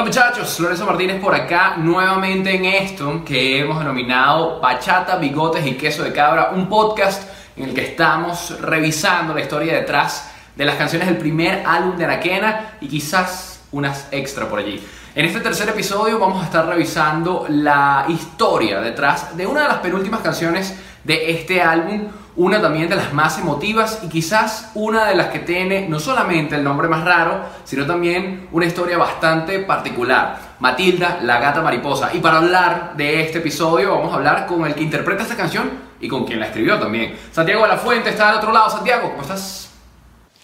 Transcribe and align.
Hola 0.00 0.06
muchachos, 0.08 0.58
Lorenzo 0.60 0.86
Martínez 0.86 1.20
por 1.20 1.34
acá 1.34 1.76
nuevamente 1.76 2.56
en 2.56 2.64
esto 2.64 3.22
que 3.22 3.60
hemos 3.60 3.78
denominado 3.80 4.58
Bachata, 4.58 5.16
Bigotes 5.16 5.66
y 5.66 5.74
Queso 5.74 6.02
de 6.02 6.10
Cabra, 6.10 6.52
un 6.54 6.70
podcast 6.70 7.30
en 7.54 7.64
el 7.64 7.74
que 7.74 7.82
estamos 7.82 8.58
revisando 8.62 9.34
la 9.34 9.42
historia 9.42 9.74
detrás 9.74 10.32
de 10.56 10.64
las 10.64 10.76
canciones 10.76 11.06
del 11.06 11.18
primer 11.18 11.64
álbum 11.66 11.98
de 11.98 12.06
Anaquena 12.06 12.78
y 12.80 12.88
quizás 12.88 13.60
unas 13.72 14.08
extra 14.10 14.48
por 14.48 14.60
allí. 14.60 14.82
En 15.14 15.26
este 15.26 15.40
tercer 15.40 15.68
episodio 15.68 16.18
vamos 16.18 16.40
a 16.40 16.46
estar 16.46 16.66
revisando 16.66 17.44
la 17.50 18.06
historia 18.08 18.80
detrás 18.80 19.36
de 19.36 19.46
una 19.46 19.64
de 19.64 19.68
las 19.68 19.78
penúltimas 19.80 20.20
canciones 20.20 20.80
de 21.04 21.30
este 21.30 21.60
álbum, 21.60 22.08
una 22.36 22.60
también 22.60 22.88
de 22.88 22.96
las 22.96 23.12
más 23.12 23.38
emotivas 23.38 24.00
y 24.02 24.08
quizás 24.08 24.70
una 24.74 25.06
de 25.06 25.14
las 25.14 25.28
que 25.28 25.40
tiene 25.40 25.88
no 25.88 25.98
solamente 25.98 26.56
el 26.56 26.64
nombre 26.64 26.88
más 26.88 27.04
raro, 27.04 27.42
sino 27.64 27.86
también 27.86 28.48
una 28.52 28.66
historia 28.66 28.98
bastante 28.98 29.58
particular. 29.60 30.50
Matilda, 30.60 31.20
la 31.22 31.40
gata 31.40 31.62
mariposa. 31.62 32.10
Y 32.14 32.18
para 32.18 32.38
hablar 32.38 32.94
de 32.96 33.22
este 33.22 33.38
episodio 33.38 33.96
vamos 33.96 34.12
a 34.12 34.16
hablar 34.16 34.46
con 34.46 34.64
el 34.66 34.74
que 34.74 34.82
interpreta 34.82 35.22
esta 35.22 35.36
canción 35.36 35.70
y 36.00 36.08
con 36.08 36.24
quien 36.24 36.40
la 36.40 36.46
escribió 36.46 36.78
también. 36.78 37.16
Santiago 37.32 37.62
de 37.62 37.68
la 37.68 37.76
Fuente 37.76 38.10
está 38.10 38.30
al 38.30 38.36
otro 38.36 38.52
lado. 38.52 38.70
Santiago, 38.70 39.10
¿cómo 39.10 39.22
estás? 39.22 39.70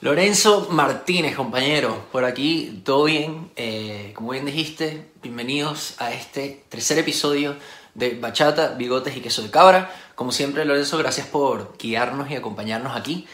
Lorenzo 0.02 0.68
Martínez, 0.70 1.34
compañero, 1.34 2.06
por 2.12 2.24
aquí, 2.24 2.82
todo 2.84 3.04
bien. 3.04 3.50
Eh, 3.56 4.12
como 4.14 4.32
bien 4.32 4.44
dijiste, 4.44 5.08
bienvenidos 5.22 5.94
a 5.98 6.12
este 6.12 6.64
tercer 6.68 6.98
episodio 6.98 7.56
de 7.94 8.10
Bachata, 8.10 8.74
Bigotes 8.76 9.16
y 9.16 9.20
Queso 9.20 9.42
de 9.42 9.50
Cabra. 9.50 9.90
Como 10.16 10.32
siempre, 10.32 10.64
Lorenzo, 10.64 10.96
gracias 10.96 11.26
por 11.26 11.76
guiarnos 11.78 12.30
y 12.30 12.36
acompañarnos 12.36 12.96
aquí. 12.96 13.28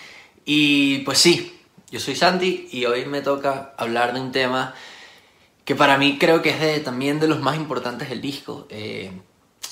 Y 0.44 0.98
pues 0.98 1.18
sí, 1.18 1.60
yo 1.92 2.00
soy 2.00 2.16
Santi 2.16 2.68
y 2.72 2.86
hoy 2.86 3.06
me 3.06 3.22
toca 3.22 3.72
hablar 3.78 4.12
de 4.12 4.20
un 4.20 4.32
tema 4.32 4.74
que 5.64 5.76
para 5.76 5.96
mí 5.96 6.18
creo 6.18 6.42
que 6.42 6.50
es 6.50 6.60
de, 6.60 6.80
también 6.80 7.20
de 7.20 7.28
los 7.28 7.40
más 7.40 7.54
importantes 7.54 8.08
del 8.08 8.20
disco. 8.20 8.66
Eh, 8.68 9.12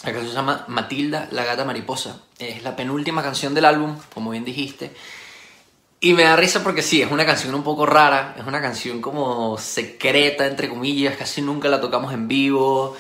la 0.05 0.13
canción 0.13 0.29
se 0.29 0.37
llama 0.37 0.65
Matilda, 0.69 1.27
la 1.33 1.45
gata 1.45 1.65
mariposa. 1.65 2.23
Es 2.39 2.63
la 2.63 2.77
penúltima 2.77 3.25
canción 3.25 3.55
del 3.55 3.65
álbum, 3.65 3.97
como 4.15 4.31
bien 4.31 4.45
dijiste. 4.45 4.93
Y 5.99 6.15
me 6.15 6.23
da 6.23 6.37
risa 6.37 6.63
porque 6.63 6.81
sí, 6.81 7.03
es 7.03 7.11
una 7.11 7.27
canción 7.27 7.57
un 7.57 7.65
poco 7.65 7.87
rara, 7.87 8.37
es 8.39 8.47
una 8.47 8.63
canción 8.63 9.01
como 9.01 9.59
secreta, 9.59 10.47
entre 10.47 10.69
comillas, 10.69 11.17
casi 11.17 11.43
nunca 11.43 11.69
la 11.69 11.81
tocamos 11.81 12.15
en 12.15 12.29
vivo. 12.29 12.97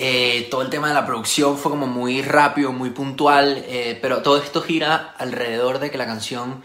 Eh, 0.00 0.46
todo 0.48 0.62
el 0.62 0.70
tema 0.70 0.86
de 0.86 0.94
la 0.94 1.04
producción 1.04 1.58
fue 1.58 1.72
como 1.72 1.88
muy 1.88 2.22
rápido, 2.22 2.70
muy 2.70 2.90
puntual, 2.90 3.64
eh, 3.66 3.98
pero 4.00 4.22
todo 4.22 4.36
esto 4.40 4.62
gira 4.62 5.12
alrededor 5.18 5.80
de 5.80 5.90
que 5.90 5.98
la 5.98 6.06
canción 6.06 6.62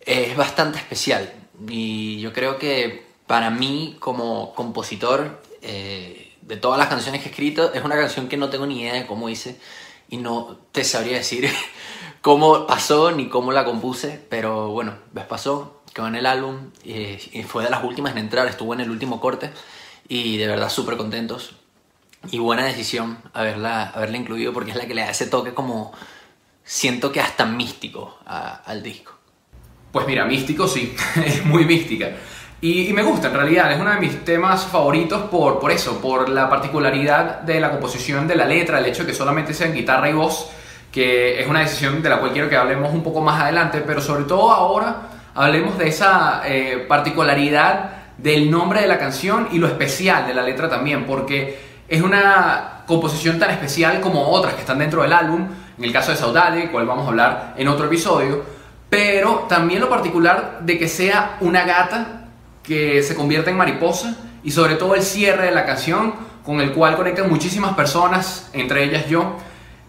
es 0.00 0.36
bastante 0.36 0.76
especial. 0.76 1.32
Y 1.66 2.20
yo 2.20 2.34
creo 2.34 2.58
que 2.58 3.06
para 3.26 3.48
mí, 3.48 3.96
como 4.00 4.52
compositor 4.54 5.40
eh, 5.62 6.34
de 6.42 6.56
todas 6.58 6.78
las 6.78 6.88
canciones 6.88 7.22
que 7.22 7.28
he 7.28 7.30
escrito, 7.30 7.72
es 7.72 7.82
una 7.82 7.96
canción 7.96 8.28
que 8.28 8.36
no 8.36 8.50
tengo 8.50 8.66
ni 8.66 8.82
idea 8.82 8.92
de 8.92 9.06
cómo 9.06 9.30
hice 9.30 9.58
y 10.10 10.18
no 10.18 10.58
te 10.70 10.84
sabría 10.84 11.16
decir 11.16 11.50
cómo 12.20 12.66
pasó 12.66 13.12
ni 13.12 13.30
cómo 13.30 13.50
la 13.50 13.64
compuse, 13.64 14.20
pero 14.28 14.68
bueno, 14.72 14.92
ves 15.12 15.24
pasó, 15.24 15.80
quedó 15.94 16.08
en 16.08 16.16
el 16.16 16.26
álbum 16.26 16.70
y 16.84 17.42
fue 17.44 17.64
de 17.64 17.70
las 17.70 17.82
últimas 17.82 18.12
en 18.12 18.18
entrar, 18.18 18.46
estuvo 18.46 18.74
en 18.74 18.80
el 18.80 18.90
último 18.90 19.20
corte 19.20 19.50
y 20.06 20.36
de 20.36 20.46
verdad 20.46 20.68
súper 20.68 20.98
contentos 20.98 21.54
y 22.30 22.38
buena 22.38 22.64
decisión 22.64 23.18
haberla, 23.32 23.90
haberla 23.90 24.16
incluido 24.16 24.52
porque 24.52 24.70
es 24.70 24.76
la 24.76 24.86
que 24.86 24.94
le 24.94 25.02
da 25.02 25.10
ese 25.10 25.26
toque 25.26 25.54
como 25.54 25.92
siento 26.64 27.10
que 27.10 27.20
hasta 27.20 27.46
místico 27.46 28.18
al 28.26 28.82
disco. 28.82 29.12
Pues 29.90 30.06
mira, 30.06 30.24
místico 30.26 30.68
sí, 30.68 30.94
es 31.24 31.44
muy 31.44 31.64
mística. 31.64 32.10
Y, 32.60 32.92
me 32.92 33.02
gusta 33.02 33.28
en 33.28 33.34
realidad, 33.34 33.72
es 33.72 33.80
uno 33.80 33.90
de 33.90 34.00
mis 34.00 34.24
temas 34.24 34.66
favoritos 34.66 35.22
por, 35.30 35.60
por 35.60 35.70
eso, 35.70 36.00
por 36.00 36.28
la 36.28 36.50
particularidad 36.50 37.40
de 37.42 37.60
la 37.60 37.70
composición 37.70 38.26
de 38.26 38.34
la 38.34 38.46
letra, 38.46 38.80
el 38.80 38.86
hecho 38.86 39.04
de 39.04 39.10
que 39.10 39.14
solamente 39.14 39.54
sea 39.54 39.68
en 39.68 39.74
guitarra 39.74 40.10
y 40.10 40.12
voz, 40.12 40.50
que 40.90 41.40
es 41.40 41.46
una 41.46 41.60
decisión 41.60 42.02
de 42.02 42.08
la 42.08 42.18
cual 42.18 42.32
quiero 42.32 42.48
que 42.48 42.56
hablemos 42.56 42.92
un 42.92 43.02
poco 43.02 43.20
más 43.20 43.40
adelante, 43.40 43.82
pero 43.86 44.00
sobre 44.00 44.24
todo 44.24 44.50
ahora 44.50 45.08
hablemos 45.34 45.78
de 45.78 45.88
esa 45.88 46.42
eh, 46.46 46.84
particularidad 46.88 47.92
del 48.18 48.50
nombre 48.50 48.80
de 48.80 48.88
la 48.88 48.98
canción 48.98 49.48
y 49.52 49.58
lo 49.58 49.68
especial 49.68 50.26
de 50.26 50.34
la 50.34 50.42
letra 50.42 50.68
también, 50.68 51.06
porque 51.06 51.67
es 51.88 52.02
una 52.02 52.82
composición 52.86 53.38
tan 53.38 53.50
especial 53.50 54.00
como 54.00 54.28
otras 54.28 54.54
que 54.54 54.60
están 54.60 54.78
dentro 54.78 55.02
del 55.02 55.12
álbum, 55.12 55.46
en 55.78 55.84
el 55.84 55.92
caso 55.92 56.10
de 56.10 56.16
Saudade, 56.16 56.70
cual 56.70 56.86
vamos 56.86 57.06
a 57.06 57.08
hablar 57.08 57.54
en 57.56 57.68
otro 57.68 57.86
episodio, 57.86 58.44
pero 58.90 59.46
también 59.48 59.80
lo 59.80 59.88
particular 59.88 60.60
de 60.62 60.78
que 60.78 60.88
sea 60.88 61.36
una 61.40 61.64
gata 61.64 62.28
que 62.62 63.02
se 63.02 63.14
convierta 63.14 63.50
en 63.50 63.56
mariposa 63.56 64.16
y 64.42 64.50
sobre 64.50 64.74
todo 64.76 64.94
el 64.94 65.02
cierre 65.02 65.46
de 65.46 65.50
la 65.50 65.64
canción 65.64 66.14
con 66.44 66.60
el 66.60 66.72
cual 66.72 66.96
conectan 66.96 67.28
muchísimas 67.28 67.74
personas, 67.74 68.50
entre 68.52 68.84
ellas 68.84 69.06
yo, 69.08 69.36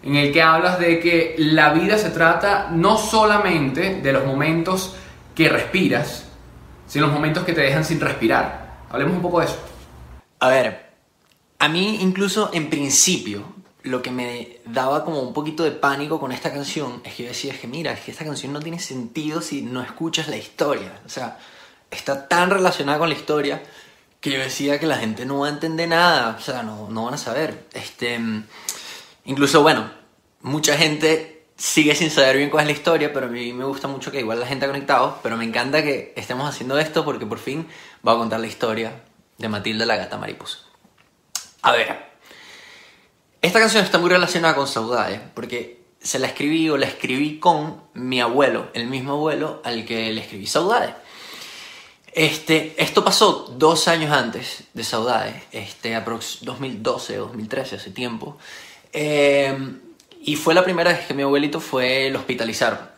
en 0.02 0.16
el 0.16 0.32
que 0.32 0.42
hablas 0.42 0.78
de 0.78 1.00
que 1.00 1.34
la 1.38 1.72
vida 1.72 1.98
se 1.98 2.10
trata 2.10 2.68
no 2.70 2.96
solamente 2.96 4.00
de 4.02 4.12
los 4.12 4.24
momentos 4.24 4.96
que 5.34 5.48
respiras, 5.48 6.28
sino 6.86 7.06
los 7.06 7.14
momentos 7.14 7.44
que 7.44 7.52
te 7.52 7.60
dejan 7.60 7.84
sin 7.84 8.00
respirar. 8.00 8.80
Hablemos 8.90 9.14
un 9.14 9.22
poco 9.22 9.40
de 9.40 9.46
eso. 9.46 9.58
A 10.40 10.48
ver, 10.48 10.89
a 11.60 11.68
mí 11.68 11.98
incluso 12.00 12.50
en 12.54 12.70
principio 12.70 13.44
lo 13.82 14.00
que 14.02 14.10
me 14.10 14.60
daba 14.64 15.04
como 15.04 15.20
un 15.20 15.34
poquito 15.34 15.62
de 15.62 15.70
pánico 15.70 16.18
con 16.18 16.32
esta 16.32 16.50
canción 16.52 17.02
es 17.04 17.14
que 17.14 17.24
yo 17.24 17.28
decía, 17.28 17.58
que 17.58 17.66
mira, 17.66 17.92
es 17.92 18.00
que 18.00 18.10
esta 18.10 18.24
canción 18.24 18.52
no 18.52 18.60
tiene 18.60 18.78
sentido 18.78 19.42
si 19.42 19.62
no 19.62 19.82
escuchas 19.82 20.28
la 20.28 20.36
historia. 20.36 21.00
O 21.04 21.08
sea, 21.08 21.38
está 21.90 22.28
tan 22.28 22.50
relacionada 22.50 22.98
con 22.98 23.10
la 23.10 23.14
historia 23.14 23.62
que 24.20 24.30
yo 24.30 24.38
decía 24.38 24.80
que 24.80 24.86
la 24.86 24.96
gente 24.96 25.26
no 25.26 25.40
va 25.40 25.48
a 25.48 25.50
entender 25.50 25.88
nada, 25.88 26.36
o 26.38 26.42
sea, 26.42 26.62
no, 26.62 26.88
no 26.90 27.04
van 27.04 27.14
a 27.14 27.18
saber. 27.18 27.66
Este, 27.74 28.18
incluso, 29.26 29.62
bueno, 29.62 29.90
mucha 30.40 30.78
gente 30.78 31.44
sigue 31.56 31.94
sin 31.94 32.10
saber 32.10 32.38
bien 32.38 32.48
cuál 32.48 32.62
es 32.62 32.68
la 32.68 32.78
historia, 32.78 33.12
pero 33.12 33.26
a 33.26 33.30
mí 33.30 33.52
me 33.52 33.64
gusta 33.64 33.86
mucho 33.86 34.10
que 34.10 34.20
igual 34.20 34.40
la 34.40 34.46
gente 34.46 34.64
ha 34.64 34.68
conectado, 34.68 35.18
pero 35.22 35.36
me 35.36 35.44
encanta 35.44 35.82
que 35.82 36.14
estemos 36.16 36.48
haciendo 36.48 36.78
esto 36.78 37.04
porque 37.04 37.26
por 37.26 37.38
fin 37.38 37.66
va 38.06 38.12
a 38.12 38.16
contar 38.16 38.40
la 38.40 38.46
historia 38.46 39.02
de 39.36 39.48
Matilda 39.48 39.84
la 39.84 39.96
gata 39.96 40.16
mariposa. 40.16 40.69
A 41.62 41.72
ver, 41.72 42.10
esta 43.42 43.60
canción 43.60 43.84
está 43.84 43.98
muy 43.98 44.10
relacionada 44.10 44.54
con 44.54 44.66
Saudade, 44.66 45.20
porque 45.34 45.80
se 46.00 46.18
la 46.18 46.26
escribí 46.26 46.70
o 46.70 46.76
la 46.76 46.86
escribí 46.86 47.38
con 47.38 47.82
mi 47.94 48.20
abuelo, 48.20 48.68
el 48.72 48.86
mismo 48.86 49.12
abuelo 49.12 49.60
al 49.64 49.84
que 49.84 50.12
le 50.12 50.20
escribí 50.22 50.46
Saudade. 50.46 50.94
Este, 52.12 52.74
esto 52.76 53.04
pasó 53.04 53.54
dos 53.56 53.86
años 53.86 54.10
antes 54.10 54.64
de 54.74 54.82
Saudade, 54.82 55.44
este, 55.52 55.94
2012 55.94 57.20
o 57.20 57.26
2013, 57.26 57.76
hace 57.76 57.90
tiempo. 57.90 58.36
Em, 58.92 59.80
y 60.22 60.36
fue 60.36 60.54
la 60.54 60.64
primera 60.64 60.92
vez 60.92 61.06
que 61.06 61.14
mi 61.14 61.22
abuelito 61.22 61.60
fue 61.60 62.08
el 62.08 62.16
hospitalizar. 62.16 62.94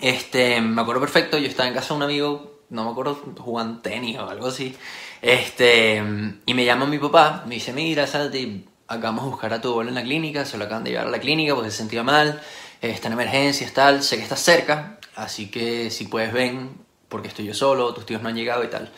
Este, 0.00 0.60
me 0.60 0.82
acuerdo 0.82 1.00
perfecto, 1.00 1.38
yo 1.38 1.46
estaba 1.46 1.68
en 1.68 1.74
casa 1.74 1.88
de 1.88 1.94
un 1.94 2.02
amigo, 2.02 2.60
no 2.70 2.84
me 2.84 2.90
acuerdo, 2.90 3.14
jugando 3.38 3.80
tenis 3.80 4.18
o 4.18 4.28
algo 4.28 4.48
así. 4.48 4.76
Este, 5.24 6.02
y 6.44 6.52
me 6.52 6.66
llama 6.66 6.84
mi 6.84 6.98
papá, 6.98 7.44
me 7.46 7.54
dice, 7.54 7.72
mira, 7.72 8.06
Santi, 8.06 8.62
acabamos 8.86 9.24
de 9.24 9.30
buscar 9.30 9.54
a 9.54 9.60
tu 9.62 9.70
abuelo 9.70 9.88
en 9.88 9.94
la 9.94 10.02
clínica, 10.02 10.44
se 10.44 10.58
lo 10.58 10.64
acaban 10.66 10.84
de 10.84 10.90
llevar 10.90 11.06
a 11.06 11.10
la 11.10 11.18
clínica 11.18 11.54
porque 11.54 11.70
se 11.70 11.78
sentía 11.78 12.02
mal, 12.02 12.42
está 12.82 13.06
en 13.06 13.14
emergencias, 13.14 13.72
tal, 13.72 14.02
sé 14.02 14.18
que 14.18 14.22
estás 14.22 14.40
cerca, 14.40 14.98
así 15.16 15.50
que 15.50 15.90
si 15.90 16.08
puedes 16.08 16.30
ven, 16.30 16.76
porque 17.08 17.28
estoy 17.28 17.46
yo 17.46 17.54
solo, 17.54 17.94
tus 17.94 18.04
tíos 18.04 18.20
no 18.20 18.28
han 18.28 18.36
llegado 18.36 18.64
y 18.64 18.68
tal. 18.68 18.92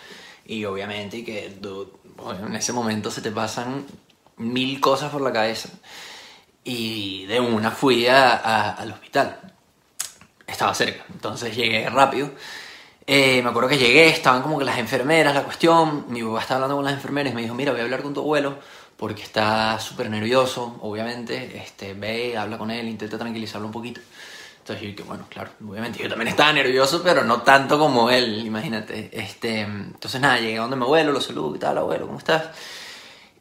Y 0.45 0.65
obviamente 0.65 1.25
que 1.25 1.47
en 1.47 2.57
ese 2.57 2.73
momento 2.73 3.13
se 3.13 3.21
te 3.21 3.31
pasan 3.31 3.87
mil 4.37 4.81
cosas 4.81 5.13
por 5.13 5.21
la 5.23 5.33
cabeza. 5.33 5.69
Y 6.65 7.27
de 7.27 7.39
una 7.39 7.71
fui 7.71 8.09
al 8.09 8.91
hospital. 8.91 9.39
Estaba 10.45 10.75
cerca, 10.75 11.05
entonces 11.09 11.55
llegué 11.55 11.89
rápido. 11.89 12.33
Eh, 13.07 13.41
me 13.41 13.51
acuerdo 13.51 13.69
que 13.69 13.79
llegué, 13.79 14.09
estaban 14.09 14.43
como 14.43 14.59
que 14.59 14.65
las 14.65 14.79
enfermeras, 14.79 15.33
la 15.35 15.45
cuestión, 15.45 16.07
mi 16.09 16.23
papá 16.23 16.41
estaba 16.41 16.57
hablando 16.57 16.77
con 16.77 16.85
las 16.85 16.95
enfermeras 16.95 17.33
y 17.33 17.37
me 17.37 17.43
dijo, 17.43 17.55
mira, 17.55 17.71
voy 17.71 17.81
a 17.81 17.85
hablar 17.85 18.03
con 18.03 18.13
tu 18.13 18.21
abuelo 18.21 18.59
porque 18.97 19.23
está 19.23 19.79
súper 19.79 20.11
nervioso, 20.11 20.79
obviamente, 20.81 21.57
este, 21.59 21.95
ve, 21.95 22.37
habla 22.37 22.59
con 22.59 22.71
él, 22.71 22.89
intenta 22.89 23.17
tranquilizarlo 23.17 23.67
un 23.67 23.73
poquito. 23.73 24.01
Entonces 24.59 24.83
yo 24.83 24.91
dije, 24.91 25.03
bueno, 25.05 25.27
claro, 25.29 25.51
obviamente 25.65 26.03
yo 26.03 26.09
también 26.09 26.29
estaba 26.29 26.53
nervioso, 26.53 27.01
pero 27.05 27.23
no 27.23 27.43
tanto 27.43 27.79
como 27.79 28.11
él, 28.11 28.45
imagínate. 28.45 29.11
Este, 29.13 29.61
entonces 29.61 30.21
nada, 30.21 30.41
llegué 30.41 30.59
a 30.59 30.63
donde 30.63 30.77
mi 30.77 30.83
abuelo, 30.83 31.13
lo 31.13 31.21
saludo 31.21 31.55
y 31.55 31.59
tal, 31.61 31.79
abuelo, 31.79 32.07
¿cómo 32.07 32.19
estás? 32.19 32.47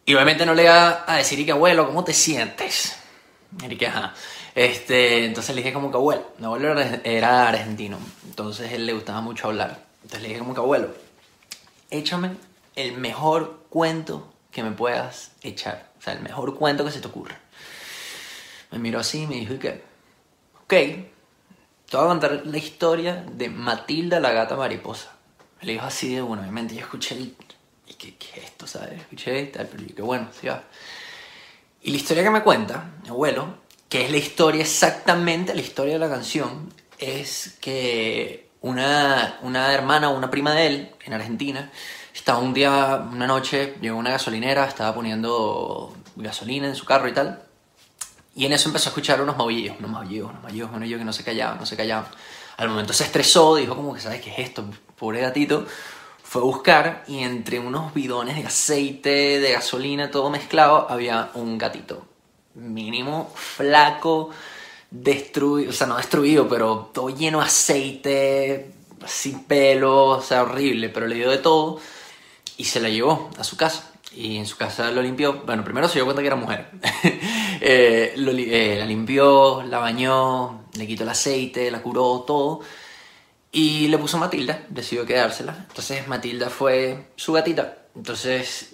Y 0.06 0.14
obviamente 0.14 0.46
no 0.46 0.54
le 0.54 0.64
iba 0.64 1.04
a 1.08 1.18
decir, 1.18 1.40
y 1.40 1.46
que 1.46 1.54
abuelo, 1.54 1.88
¿cómo 1.88 2.04
te 2.04 2.14
sientes? 2.14 2.96
Y 3.64 3.78
que, 3.78 3.88
ajá. 3.88 4.14
Este, 4.54 5.26
entonces 5.26 5.56
le 5.56 5.62
dije 5.62 5.74
como 5.74 5.92
que 5.92 5.98
abuelo, 5.98 6.26
mi 6.40 6.46
abuelo 6.46 6.80
era 7.04 7.48
argentino, 7.48 7.98
entonces 8.26 8.72
él 8.74 8.86
le 8.86 8.94
gustaba 8.94 9.22
mucho 9.22 9.48
hablar. 9.48 9.84
Entonces 10.04 10.22
le 10.22 10.28
dije 10.30 10.40
como 10.40 10.54
que 10.54 10.60
abuelo, 10.60 10.94
échame 11.90 12.32
el 12.76 12.98
mejor 12.98 13.66
cuento 13.70 14.32
que 14.52 14.64
me 14.64 14.72
puedas 14.72 15.32
echar, 15.42 15.90
o 15.98 16.02
sea, 16.02 16.14
el 16.14 16.22
mejor 16.22 16.56
cuento 16.56 16.86
que 16.86 16.92
se 16.92 17.02
te 17.02 17.08
ocurra. 17.08 17.40
Me 18.72 18.80
miró 18.80 19.00
así 19.00 19.24
y 19.24 19.28
me 19.28 19.36
dijo 19.36 19.58
que, 19.60 19.84
ok, 20.64 20.70
te 20.70 21.98
voy 21.98 22.06
a 22.06 22.08
contar 22.08 22.42
la 22.46 22.58
historia 22.58 23.26
de 23.32 23.50
Matilda 23.50 24.20
la 24.20 24.32
gata 24.32 24.56
mariposa. 24.56 25.12
Me 25.60 25.68
le 25.68 25.74
dijo 25.74 25.86
así 25.86 26.16
de 26.16 26.22
bueno, 26.22 26.42
obviamente 26.42 26.76
yo 26.76 26.82
escuché 26.82 27.16
el 27.16 27.36
¿y 27.88 27.94
qué, 27.94 28.16
qué 28.16 28.40
es 28.40 28.46
esto, 28.46 28.68
sabes? 28.68 29.02
Escuché 29.02 29.42
y 29.42 29.48
tal, 29.48 29.68
pero 29.68 29.84
yo, 29.84 29.96
qué 29.96 30.02
bueno, 30.02 30.28
sí 30.40 30.48
va. 30.48 30.64
Y 31.86 31.92
la 31.92 31.98
historia 31.98 32.24
que 32.24 32.32
me 32.32 32.42
cuenta, 32.42 32.94
mi 33.04 33.10
abuelo, 33.10 33.60
que 33.88 34.06
es 34.06 34.10
la 34.10 34.18
historia, 34.18 34.62
exactamente 34.62 35.54
la 35.54 35.62
historia 35.62 35.94
de 35.94 36.00
la 36.00 36.10
canción, 36.10 36.74
es 36.98 37.60
que 37.62 38.50
una, 38.62 39.38
una 39.44 39.72
hermana 39.72 40.10
o 40.10 40.18
una 40.18 40.32
prima 40.32 40.56
de 40.56 40.66
él, 40.66 40.92
en 41.06 41.14
Argentina, 41.14 41.72
estaba 42.12 42.40
un 42.40 42.56
día, 42.56 43.08
una 43.12 43.28
noche, 43.28 43.76
llegó 43.82 43.98
a 43.98 44.00
una 44.00 44.10
gasolinera, 44.10 44.66
estaba 44.66 44.96
poniendo 44.96 45.96
gasolina 46.16 46.66
en 46.66 46.74
su 46.74 46.86
carro 46.86 47.08
y 47.08 47.14
tal, 47.14 47.44
y 48.36 48.48
en 48.48 48.54
eso 48.54 48.68
empezó 48.68 48.90
a 48.90 48.92
escuchar 48.92 49.22
unos 49.22 49.38
maullidos, 49.38 49.78
unos 49.78 49.92
maullidos, 49.92 50.32
unos 50.32 50.42
maullidos, 50.42 50.72
unos 50.74 50.90
yo 50.90 50.98
que 50.98 51.06
no 51.06 51.14
se 51.14 51.24
callaban, 51.24 51.60
no 51.60 51.68
se 51.68 51.78
callaban. 51.78 52.08
Al 52.58 52.70
momento 52.70 52.94
se 52.94 53.04
estresó, 53.04 53.58
dijo 53.58 53.76
como 53.76 53.94
que, 53.94 54.02
¿sabes 54.02 54.22
qué 54.22 54.32
es 54.32 54.40
esto? 54.40 54.66
Pobre 54.98 55.22
gatito. 55.22 55.68
Fue 56.36 56.42
a 56.42 56.48
buscar 56.48 57.06
y 57.08 57.20
entre 57.20 57.60
unos 57.60 57.94
bidones 57.94 58.36
de 58.36 58.46
aceite, 58.46 59.40
de 59.40 59.54
gasolina, 59.54 60.12
todo 60.12 60.30
mezclado, 60.30 60.86
había 60.90 61.32
un 61.36 61.58
gatito. 61.58 62.06
Mínimo, 62.56 63.32
flaco, 63.34 64.32
destruido, 64.92 65.70
o 65.70 65.74
sea, 65.74 65.88
no 65.88 65.96
destruido, 65.96 66.50
pero 66.50 66.92
todo 66.94 67.08
lleno 67.08 67.40
de 67.40 67.46
aceite, 67.46 68.72
sin 69.06 69.46
pelo, 69.46 70.08
o 70.08 70.22
sea, 70.22 70.44
horrible, 70.44 70.90
pero 70.90 71.08
le 71.08 71.16
dio 71.16 71.30
de 71.30 71.38
todo 71.38 71.80
y 72.58 72.66
se 72.66 72.82
la 72.82 72.90
llevó 72.90 73.30
a 73.38 73.46
su 73.46 73.56
casa. 73.56 73.94
Y 74.14 74.36
en 74.36 74.46
su 74.46 74.58
casa 74.58 74.92
lo 74.92 75.02
limpió. 75.02 75.42
Bueno, 75.46 75.64
primero 75.64 75.88
se 75.88 76.00
dio 76.00 76.04
cuenta 76.04 76.22
que 76.22 76.28
era 76.28 76.36
mujer. 76.36 76.70
Eh, 77.62 78.14
eh, 78.18 78.76
la 78.78 78.86
limpió, 78.86 79.64
la 79.64 79.80
bañó, 79.80 80.66
le 80.74 80.86
quitó 80.86 81.04
el 81.04 81.10
aceite, 81.10 81.72
la 81.72 81.82
curó, 81.82 82.26
todo. 82.28 82.60
Y 83.58 83.88
le 83.88 83.98
puso 83.98 84.18
Matilda, 84.18 84.66
decidió 84.68 85.06
quedársela. 85.06 85.56
Entonces 85.70 86.06
Matilda 86.10 86.50
fue 86.50 87.08
su 87.16 87.32
gatita. 87.32 87.78
Entonces 87.96 88.74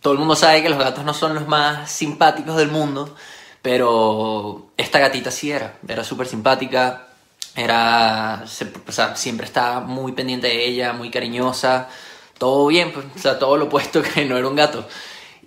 todo 0.00 0.14
el 0.14 0.18
mundo 0.18 0.34
sabe 0.34 0.62
que 0.62 0.70
los 0.70 0.78
gatos 0.78 1.04
no 1.04 1.12
son 1.12 1.34
los 1.34 1.46
más 1.46 1.90
simpáticos 1.90 2.56
del 2.56 2.70
mundo, 2.70 3.14
pero 3.60 4.70
esta 4.78 5.00
gatita 5.00 5.30
sí 5.30 5.50
era. 5.50 5.76
Era 5.86 6.02
súper 6.02 6.26
simpática, 6.26 7.08
era, 7.54 8.42
o 8.86 8.92
sea, 8.92 9.16
siempre 9.16 9.44
estaba 9.44 9.80
muy 9.80 10.12
pendiente 10.12 10.46
de 10.46 10.66
ella, 10.66 10.94
muy 10.94 11.10
cariñosa, 11.10 11.90
todo 12.38 12.68
bien, 12.68 12.90
pues, 12.90 13.04
o 13.14 13.18
sea, 13.18 13.38
todo 13.38 13.58
lo 13.58 13.66
opuesto 13.66 14.02
que 14.02 14.24
no 14.24 14.38
era 14.38 14.48
un 14.48 14.56
gato. 14.56 14.88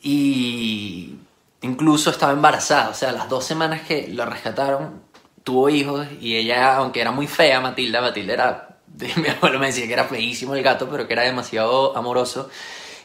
Y 0.03 1.15
incluso 1.63 2.11
estaba 2.11 2.33
embarazada, 2.33 2.89
o 2.89 2.93
sea, 2.93 3.11
las 3.11 3.29
dos 3.29 3.43
semanas 3.43 3.81
que 3.81 4.09
la 4.09 4.27
rescataron, 4.27 5.01
tuvo 5.43 5.69
hijos 5.69 6.05
y 6.21 6.35
ella, 6.35 6.75
aunque 6.75 7.01
era 7.01 7.09
muy 7.09 7.25
fea, 7.25 7.59
Matilda, 7.61 7.99
Matilda 8.01 8.33
era, 8.33 8.74
mi 9.17 9.27
abuelo 9.27 9.59
me 9.59 9.67
decía 9.67 9.87
que 9.87 9.93
era 9.93 10.05
feísimo 10.05 10.55
el 10.55 10.63
gato, 10.63 10.89
pero 10.89 11.07
que 11.07 11.13
era 11.13 11.23
demasiado 11.23 11.95
amoroso. 11.97 12.49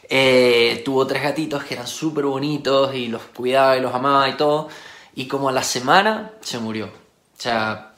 Eh, 0.09 0.81
tuvo 0.83 1.07
tres 1.07 1.23
gatitos 1.23 1.63
que 1.63 1.75
eran 1.75 1.87
súper 1.87 2.25
bonitos 2.25 2.93
y 2.95 3.07
los 3.07 3.21
cuidaba 3.23 3.77
y 3.77 3.81
los 3.81 3.93
amaba 3.93 4.27
y 4.29 4.37
todo. 4.37 4.69
Y 5.15 5.27
como 5.27 5.49
a 5.49 5.51
la 5.51 5.63
semana 5.63 6.33
se 6.41 6.59
murió. 6.59 6.85
O 6.87 7.41
sea, 7.41 7.93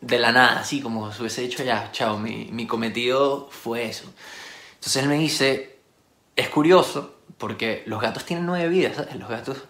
de 0.00 0.18
la 0.18 0.32
nada, 0.32 0.60
así 0.60 0.80
como 0.80 1.12
se 1.12 1.22
hubiese 1.22 1.42
dicho 1.42 1.62
ya, 1.64 1.90
chao, 1.92 2.18
mi, 2.18 2.48
mi 2.52 2.66
cometido 2.66 3.48
fue 3.50 3.86
eso. 3.86 4.12
Entonces 4.74 5.02
él 5.02 5.08
me 5.08 5.16
dice, 5.16 5.78
es 6.36 6.48
curioso 6.48 7.14
porque 7.38 7.82
los 7.86 8.00
gatos 8.00 8.24
tienen 8.24 8.46
nueve 8.46 8.68
vidas, 8.68 8.96
¿sabes? 8.96 9.16
Los 9.16 9.28
gatos 9.28 9.64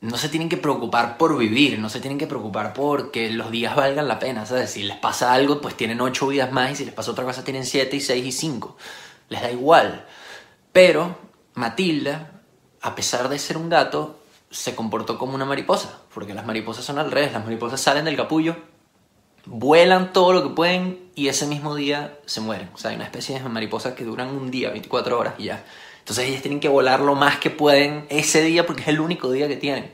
no 0.00 0.16
se 0.18 0.28
tienen 0.28 0.48
que 0.48 0.56
preocupar 0.56 1.16
por 1.16 1.36
vivir, 1.36 1.78
no 1.78 1.88
se 1.88 2.00
tienen 2.00 2.18
que 2.18 2.26
preocupar 2.26 2.74
por 2.74 3.10
que 3.10 3.30
los 3.30 3.50
días 3.50 3.74
valgan 3.74 4.08
la 4.08 4.18
pena. 4.18 4.44
Si 4.66 4.82
les 4.82 4.96
pasa 4.98 5.32
algo, 5.32 5.60
pues 5.60 5.76
tienen 5.76 6.00
ocho 6.00 6.26
vidas 6.28 6.52
más 6.52 6.72
y 6.72 6.76
si 6.76 6.84
les 6.84 6.94
pasa 6.94 7.10
otra 7.10 7.24
cosa 7.24 7.44
tienen 7.44 7.64
siete 7.64 7.96
y 7.96 8.00
seis 8.00 8.24
y 8.24 8.32
cinco. 8.32 8.76
Les 9.28 9.40
da 9.40 9.50
igual. 9.50 10.06
Pero 10.72 11.16
Matilda, 11.54 12.42
a 12.82 12.94
pesar 12.94 13.28
de 13.28 13.38
ser 13.38 13.56
un 13.56 13.70
gato, 13.70 14.20
se 14.50 14.74
comportó 14.74 15.18
como 15.18 15.34
una 15.34 15.44
mariposa, 15.44 15.98
porque 16.14 16.34
las 16.34 16.46
mariposas 16.46 16.84
son 16.84 16.98
al 16.98 17.10
revés, 17.10 17.32
las 17.32 17.44
mariposas 17.44 17.80
salen 17.80 18.04
del 18.04 18.16
capullo, 18.16 18.56
vuelan 19.46 20.12
todo 20.12 20.32
lo 20.32 20.42
que 20.42 20.50
pueden 20.50 21.10
y 21.14 21.28
ese 21.28 21.46
mismo 21.46 21.74
día 21.74 22.18
se 22.26 22.40
mueren. 22.40 22.70
O 22.74 22.78
sea, 22.78 22.90
hay 22.90 22.96
una 22.96 23.06
especie 23.06 23.40
de 23.40 23.48
mariposas 23.48 23.94
que 23.94 24.04
duran 24.04 24.28
un 24.28 24.50
día, 24.50 24.70
24 24.70 25.18
horas 25.18 25.34
y 25.38 25.44
ya. 25.44 25.64
Entonces 26.06 26.28
ellas 26.28 26.40
tienen 26.40 26.60
que 26.60 26.68
volar 26.68 27.00
lo 27.00 27.16
más 27.16 27.40
que 27.40 27.50
pueden 27.50 28.06
ese 28.10 28.40
día 28.40 28.64
porque 28.64 28.82
es 28.82 28.88
el 28.88 29.00
único 29.00 29.32
día 29.32 29.48
que 29.48 29.56
tienen. 29.56 29.92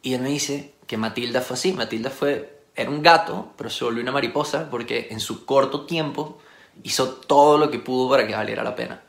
Y 0.00 0.14
él 0.14 0.20
me 0.20 0.28
dice 0.28 0.74
que 0.86 0.96
Matilda 0.96 1.40
fue 1.40 1.54
así. 1.54 1.72
Matilda 1.72 2.08
fue, 2.08 2.60
era 2.76 2.88
un 2.88 3.02
gato, 3.02 3.52
pero 3.56 3.68
se 3.68 3.84
volvió 3.84 4.00
una 4.00 4.12
mariposa 4.12 4.70
porque 4.70 5.08
en 5.10 5.18
su 5.18 5.44
corto 5.44 5.86
tiempo 5.86 6.38
hizo 6.84 7.08
todo 7.14 7.58
lo 7.58 7.68
que 7.68 7.80
pudo 7.80 8.08
para 8.08 8.28
que 8.28 8.36
valiera 8.36 8.62
la 8.62 8.76
pena. 8.76 9.02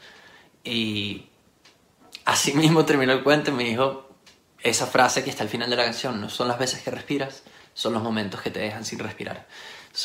Y 0.64 1.28
así 2.26 2.54
mismo 2.56 2.86
terminó 2.86 3.14
el 3.14 3.22
cuento 3.22 3.52
y 3.52 3.54
me 3.54 3.64
dijo 3.64 4.10
esa 4.64 4.88
frase 4.88 5.24
que 5.24 5.30
está 5.30 5.44
al 5.44 5.50
final 5.50 5.70
de 5.70 5.76
la 5.76 5.84
canción, 5.84 6.20
no 6.20 6.28
son 6.28 6.48
las 6.48 6.58
veces 6.58 6.82
que 6.82 6.90
respiras, 6.90 7.44
son 7.76 7.94
los 7.94 8.02
momentos 8.02 8.42
que 8.42 8.50
te 8.50 8.62
dejan 8.62 8.84
sin 8.84 8.98
respirar. 8.98 9.46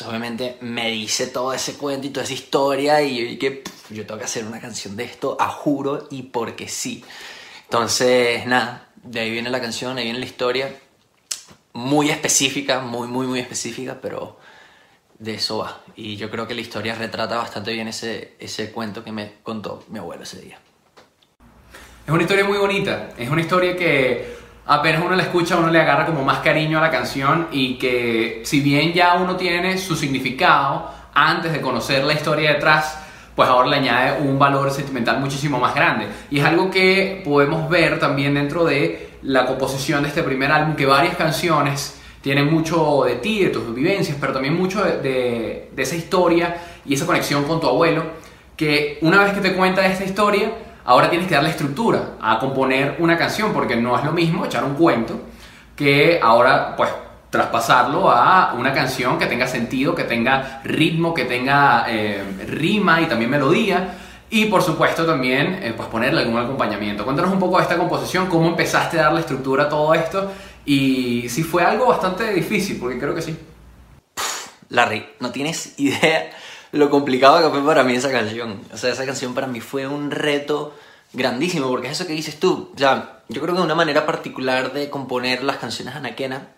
Obviamente 0.05 0.57
me 0.61 0.91
dice 0.91 1.27
todo 1.27 1.53
ese 1.53 1.75
cuento 1.75 2.07
y 2.07 2.09
toda 2.09 2.25
esa 2.25 2.33
historia 2.33 3.01
y 3.01 3.17
yo 3.17 3.29
dije, 3.29 3.51
"Pff, 3.63 3.91
yo 3.91 4.05
tengo 4.05 4.19
que 4.19 4.25
hacer 4.25 4.45
una 4.45 4.59
canción 4.59 4.95
de 4.95 5.05
esto, 5.05 5.37
a 5.39 5.47
juro 5.49 6.07
y 6.11 6.23
porque 6.23 6.67
sí. 6.67 7.03
Entonces, 7.63 8.45
nada, 8.45 8.89
de 9.03 9.19
ahí 9.21 9.31
viene 9.31 9.49
la 9.49 9.61
canción, 9.61 9.97
ahí 9.97 10.03
viene 10.05 10.19
la 10.19 10.25
historia, 10.25 10.77
muy 11.73 12.09
específica, 12.09 12.79
muy, 12.79 13.07
muy, 13.07 13.27
muy 13.27 13.39
específica, 13.39 13.99
pero 14.01 14.37
de 15.19 15.35
eso 15.35 15.59
va. 15.59 15.81
Y 15.95 16.17
yo 16.17 16.29
creo 16.29 16.47
que 16.47 16.53
la 16.53 16.61
historia 16.61 16.95
retrata 16.95 17.37
bastante 17.37 17.71
bien 17.71 17.87
ese, 17.87 18.35
ese 18.39 18.71
cuento 18.71 19.03
que 19.03 19.11
me 19.11 19.35
contó 19.43 19.83
mi 19.89 19.99
abuelo 19.99 20.23
ese 20.23 20.41
día. 20.41 20.59
Es 22.05 22.13
una 22.13 22.23
historia 22.23 22.45
muy 22.45 22.57
bonita, 22.57 23.09
es 23.17 23.29
una 23.29 23.41
historia 23.41 23.75
que 23.75 24.35
apenas 24.67 25.01
uno 25.03 25.15
la 25.15 25.23
escucha 25.23 25.55
uno 25.57 25.69
le 25.69 25.79
agarra 25.79 26.05
como 26.05 26.23
más 26.23 26.39
cariño 26.39 26.77
a 26.77 26.81
la 26.81 26.91
canción 26.91 27.47
y 27.51 27.75
que 27.75 28.41
si 28.45 28.61
bien 28.61 28.93
ya 28.93 29.13
uno 29.15 29.35
tiene 29.35 29.77
su 29.77 29.95
significado 29.95 30.89
antes 31.13 31.51
de 31.53 31.61
conocer 31.61 32.03
la 32.03 32.13
historia 32.13 32.53
detrás, 32.53 32.99
pues 33.35 33.47
ahora 33.49 33.67
le 33.69 33.77
añade 33.77 34.21
un 34.21 34.37
valor 34.37 34.69
sentimental 34.71 35.19
muchísimo 35.19 35.59
más 35.59 35.73
grande. 35.73 36.07
Y 36.29 36.39
es 36.39 36.45
algo 36.45 36.69
que 36.71 37.21
podemos 37.23 37.69
ver 37.69 37.99
también 37.99 38.33
dentro 38.33 38.65
de 38.65 39.17
la 39.23 39.45
composición 39.45 40.03
de 40.03 40.09
este 40.09 40.21
primer 40.23 40.51
álbum, 40.51 40.75
que 40.75 40.85
varias 40.85 41.15
canciones 41.15 41.99
tienen 42.21 42.51
mucho 42.51 43.03
de 43.05 43.15
ti, 43.15 43.43
de 43.43 43.49
tus 43.49 43.73
vivencias, 43.73 44.17
pero 44.19 44.33
también 44.33 44.55
mucho 44.55 44.83
de, 44.83 44.97
de- 44.97 45.69
de 45.75 45.83
esa 45.83 45.95
historia 45.95 46.57
y 46.85 46.93
esa 46.95 47.05
conexión 47.05 47.43
con 47.45 47.59
tu 47.61 47.67
abuelo, 47.67 48.03
que 48.55 48.97
una 49.01 49.23
vez 49.23 49.33
que 49.33 49.41
te 49.41 49.53
cuenta 49.53 49.85
esta 49.85 50.03
historia, 50.03 50.51
ahora 50.87 51.09
tienes 51.09 51.27
que 51.27 51.35
darle 51.35 51.49
estructura 51.49 52.13
a 52.19 52.39
componer 52.39 52.95
una 52.99 53.17
canción, 53.17 53.53
porque 53.53 53.75
no 53.75 53.97
es 53.97 54.03
lo 54.03 54.13
mismo 54.13 54.45
echar 54.45 54.63
un 54.63 54.73
cuento 54.73 55.19
que 55.75 56.19
ahora, 56.23 56.75
pues, 56.75 56.89
traspasarlo 57.29 58.09
a 58.09 58.53
una 58.57 58.73
canción 58.73 59.19
que 59.19 59.25
tenga 59.25 59.47
sentido, 59.47 59.93
que 59.93 60.05
tenga 60.05 60.61
ritmo, 60.63 61.13
que 61.13 61.25
tenga 61.25 61.85
eh, 61.89 62.23
rima 62.47 63.01
y 63.01 63.05
también 63.05 63.29
melodía. 63.29 63.97
Y 64.29 64.45
por 64.45 64.61
supuesto 64.61 65.05
también 65.05 65.59
eh, 65.61 65.73
pues 65.75 65.87
ponerle 65.89 66.21
algún 66.21 66.39
acompañamiento. 66.39 67.03
Cuéntanos 67.03 67.31
un 67.31 67.39
poco 67.39 67.57
de 67.57 67.63
esta 67.63 67.77
composición, 67.77 68.27
cómo 68.27 68.47
empezaste 68.47 68.99
a 68.99 69.03
darle 69.03 69.21
estructura 69.21 69.65
a 69.65 69.69
todo 69.69 69.93
esto 69.93 70.31
y 70.65 71.29
si 71.29 71.43
fue 71.43 71.63
algo 71.63 71.87
bastante 71.87 72.33
difícil, 72.33 72.77
porque 72.79 72.97
creo 72.97 73.13
que 73.13 73.21
sí. 73.21 73.37
Larry, 74.69 75.05
no 75.19 75.31
tienes 75.31 75.75
idea 75.79 76.29
lo 76.71 76.89
complicado 76.89 77.41
que 77.41 77.49
fue 77.49 77.65
para 77.65 77.83
mí 77.83 77.95
esa 77.95 78.11
canción. 78.11 78.61
O 78.73 78.77
sea, 78.77 78.91
esa 78.91 79.05
canción 79.05 79.33
para 79.33 79.47
mí 79.47 79.61
fue 79.61 79.87
un 79.87 80.11
reto 80.11 80.73
grandísimo, 81.13 81.67
porque 81.69 81.87
es 81.87 81.93
eso 81.93 82.07
que 82.07 82.13
dices 82.13 82.39
tú. 82.39 82.71
O 82.75 82.77
sea, 82.77 83.21
yo 83.29 83.41
creo 83.41 83.55
que 83.55 83.61
una 83.61 83.75
manera 83.75 84.05
particular 84.05 84.73
de 84.73 84.89
componer 84.89 85.43
las 85.43 85.57
canciones 85.57 85.95
anaquena 85.95 86.49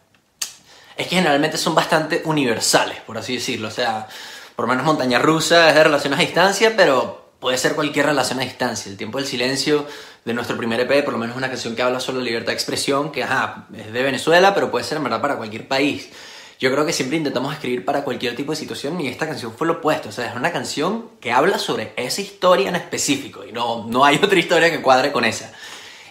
es 0.97 1.07
que 1.07 1.15
generalmente 1.15 1.57
son 1.57 1.75
bastante 1.75 2.21
universales, 2.25 2.99
por 3.01 3.17
así 3.17 3.35
decirlo. 3.35 3.69
O 3.69 3.71
sea, 3.71 4.07
por 4.55 4.65
lo 4.65 4.69
menos 4.69 4.85
Montaña 4.85 5.19
Rusa 5.19 5.69
es 5.69 5.75
de 5.75 5.83
relación 5.83 6.13
a 6.13 6.17
distancia, 6.17 6.73
pero 6.75 7.29
puede 7.39 7.57
ser 7.57 7.75
cualquier 7.75 8.07
relación 8.07 8.39
a 8.39 8.43
distancia. 8.43 8.91
El 8.91 8.97
tiempo 8.97 9.17
del 9.17 9.27
silencio 9.27 9.85
de 10.25 10.33
nuestro 10.33 10.57
primer 10.57 10.79
EP, 10.81 11.05
por 11.05 11.13
lo 11.13 11.19
menos 11.19 11.37
una 11.37 11.47
canción 11.47 11.75
que 11.75 11.81
habla 11.81 12.01
solo 12.01 12.19
de 12.19 12.25
libertad 12.25 12.47
de 12.47 12.53
expresión, 12.53 13.11
que 13.11 13.21
es 13.21 13.93
de 13.93 14.03
Venezuela, 14.03 14.53
pero 14.53 14.69
puede 14.69 14.83
ser 14.83 14.97
en 14.97 15.05
verdad 15.05 15.21
para 15.21 15.37
cualquier 15.37 15.67
país. 15.67 16.09
Yo 16.59 16.69
creo 16.73 16.85
que 16.85 16.91
siempre 16.91 17.17
intentamos 17.17 17.53
escribir 17.53 17.85
para 17.85 18.03
cualquier 18.03 18.35
tipo 18.35 18.51
de 18.51 18.57
situación 18.57 18.99
y 18.99 19.07
esta 19.07 19.25
canción 19.25 19.53
fue 19.53 19.65
lo 19.65 19.75
opuesto. 19.75 20.09
O 20.09 20.11
sea, 20.11 20.29
es 20.29 20.35
una 20.35 20.51
canción 20.51 21.11
que 21.21 21.31
habla 21.31 21.57
sobre 21.57 21.93
esa 21.95 22.19
historia 22.19 22.67
en 22.67 22.75
específico 22.75 23.45
y 23.45 23.53
no, 23.53 23.87
no 23.87 24.03
hay 24.03 24.17
otra 24.23 24.37
historia 24.37 24.69
que 24.69 24.81
cuadre 24.81 25.13
con 25.13 25.23
esa. 25.23 25.53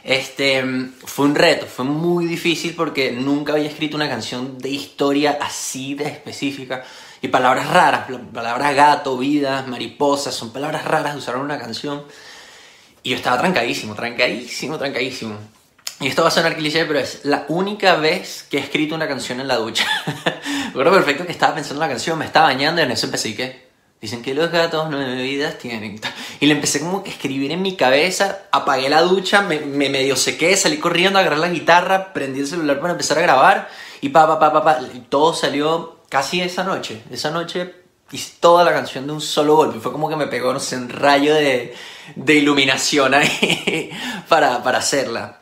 Este, 0.03 0.65
fue 1.05 1.27
un 1.27 1.35
reto, 1.35 1.67
fue 1.67 1.85
muy 1.85 2.25
difícil 2.25 2.75
porque 2.75 3.13
nunca 3.13 3.53
había 3.53 3.69
escrito 3.69 3.97
una 3.97 4.09
canción 4.09 4.57
de 4.57 4.71
historia 4.71 5.39
así 5.39 5.93
de 5.93 6.05
específica. 6.05 6.83
Y 7.21 7.29
palabras 7.29 7.69
raras, 7.69 8.07
palabras 8.33 8.75
gato, 8.75 9.19
vida, 9.19 9.67
mariposa, 9.69 10.33
son 10.33 10.51
palabras 10.51 10.85
raras 10.87 11.13
de 11.13 11.19
usar 11.19 11.35
en 11.35 11.43
una 11.43 11.59
canción. 11.59 12.05
Y 13.03 13.11
yo 13.11 13.17
estaba 13.17 13.37
trancadísimo, 13.37 13.95
trancadísimo, 13.95 14.79
trancadísimo. 14.79 15.58
Y 16.01 16.07
esto 16.07 16.23
va 16.23 16.29
a 16.29 16.31
sonar 16.31 16.57
cliché, 16.57 16.85
pero 16.85 17.01
es 17.01 17.25
la 17.25 17.45
única 17.49 17.97
vez 17.97 18.47
que 18.49 18.59
he 18.59 18.61
escrito 18.61 18.95
una 18.95 19.09
canción 19.09 19.41
en 19.41 19.49
la 19.49 19.57
ducha. 19.57 19.85
Recuerdo 20.67 20.93
perfecto 20.93 21.27
que 21.27 21.33
estaba 21.33 21.57
pensando 21.57 21.83
en 21.83 21.89
la 21.89 21.95
canción, 21.95 22.19
me 22.19 22.25
estaba 22.25 22.47
bañando 22.47 22.81
y 22.81 22.85
en 22.85 22.93
eso 22.93 23.07
empecé 23.07 23.67
Dicen 24.01 24.23
que 24.23 24.33
los 24.33 24.53
gatos 24.53 24.87
nueve 24.91 25.21
vidas 25.21 25.59
tienen. 25.59 26.01
Y 26.39 26.47
le 26.47 26.53
empecé 26.53 26.79
como 26.79 27.03
que 27.03 27.11
escribir 27.11 27.51
en 27.51 27.63
mi 27.63 27.75
cabeza, 27.75 28.43
apagué 28.53 28.89
la 28.89 29.03
ducha, 29.03 29.43
me, 29.43 29.59
me 29.59 29.89
medio 29.89 30.15
sequé, 30.15 30.57
salí 30.57 30.79
corriendo 30.79 31.19
a 31.19 31.23
agarrar 31.23 31.41
la 31.41 31.49
guitarra, 31.49 32.13
prendí 32.13 32.39
el 32.41 32.47
celular 32.47 32.79
para 32.79 32.93
empezar 32.93 33.19
a 33.19 33.23
grabar 33.23 33.69
y 34.01 34.11
pa, 34.11 34.29
pa, 34.29 34.39
pa, 34.39 34.53
pa, 34.53 34.63
pa. 34.63 34.79
Todo 35.09 35.35
salió 35.35 35.99
casi 36.09 36.41
esa 36.41 36.63
noche. 36.63 37.03
Esa 37.11 37.33
noche 37.33 37.75
hice 38.13 38.35
toda 38.39 38.63
la 38.63 38.73
canción 38.73 39.05
de 39.05 39.15
un 39.15 39.21
solo 39.21 39.57
golpe. 39.57 39.81
Fue 39.81 39.91
como 39.91 40.09
que 40.09 40.15
me 40.15 40.29
pegó, 40.29 40.53
no 40.53 40.61
sé, 40.61 40.77
un 40.77 40.89
rayo 40.89 41.35
de, 41.35 41.75
iluminación 42.29 43.15
ahí 43.15 43.91
para 44.29 44.59
hacerla. 44.79 45.38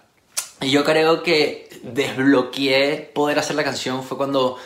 Y 0.60 0.70
yo 0.70 0.84
creo 0.84 1.22
que 1.22 1.68
desbloqueé 1.82 3.10
poder 3.14 3.38
hacer 3.38 3.56
la 3.56 3.64
canción 3.64 4.02
fue 4.02 4.16
cuando 4.16 4.58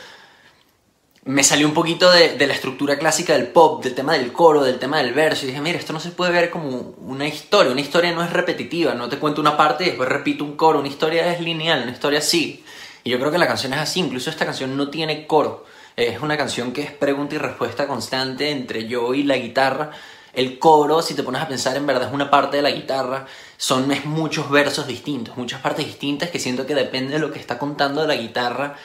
me 1.24 1.44
salió 1.44 1.66
un 1.66 1.74
poquito 1.74 2.10
de, 2.10 2.46
la 2.46 2.54
estructura 2.54 2.98
clásica 2.98 3.34
del 3.34 3.48
pop, 3.48 3.84
del 3.84 3.94
tema 3.94 4.14
del 4.14 4.32
coro, 4.32 4.64
del 4.64 4.78
tema 4.78 4.98
del 4.98 5.12
verso. 5.12 5.44
Y 5.44 5.48
dije, 5.48 5.60
mira, 5.60 5.78
esto 5.78 5.92
no 5.92 6.00
se 6.00 6.10
puede 6.10 6.32
ver 6.32 6.50
como 6.50 6.94
una 6.98 7.26
historia. 7.26 7.72
Una 7.72 7.80
historia 7.80 8.12
no 8.12 8.22
es 8.24 8.32
repetitiva. 8.32 8.94
No 8.94 9.08
te 9.08 9.18
cuento 9.18 9.40
una 9.40 9.56
parte 9.56 9.84
y 9.84 9.88
después 9.88 10.08
repito 10.08 10.44
un 10.44 10.56
coro. 10.56 10.78
Una 10.78 10.88
historia 10.88 11.30
es 11.32 11.40
lineal, 11.40 11.82
una 11.82 11.92
historia 11.92 12.20
sí. 12.20 12.64
Y 13.04 13.10
yo 13.10 13.18
creo 13.18 13.30
que 13.30 13.38
la 13.38 13.46
canción 13.46 13.72
es 13.74 13.80
así. 13.80 14.00
Incluso 14.00 14.30
esta 14.30 14.46
canción 14.46 14.76
no 14.76 14.88
tiene 14.88 15.26
coro. 15.26 15.66
Es 15.96 16.20
una 16.20 16.38
canción 16.38 16.72
que 16.72 16.82
es 16.82 16.92
pregunta 16.92 17.34
y 17.34 17.38
respuesta 17.38 17.86
constante 17.86 18.50
entre 18.50 18.86
yo 18.86 19.12
y 19.12 19.22
la 19.22 19.36
guitarra. 19.36 19.90
El 20.32 20.58
coro, 20.58 21.02
si 21.02 21.14
te 21.14 21.22
pones 21.22 21.42
a 21.42 21.48
pensar, 21.48 21.76
en 21.76 21.86
verdad 21.86 22.08
es 22.08 22.14
una 22.14 22.30
parte 22.30 22.58
de 22.58 22.62
la 22.62 22.70
guitarra. 22.70 23.26
Son 23.56 23.92
muchos 24.04 24.50
versos 24.50 24.86
distintos, 24.86 25.36
muchas 25.36 25.60
partes 25.60 25.86
distintas 25.86 26.30
que 26.30 26.38
siento 26.38 26.66
que 26.66 26.74
depende 26.74 27.14
de 27.14 27.18
lo 27.18 27.32
que 27.32 27.38
está 27.38 27.58
contando 27.58 28.06
la 28.06 28.14
guitarra 28.14 28.76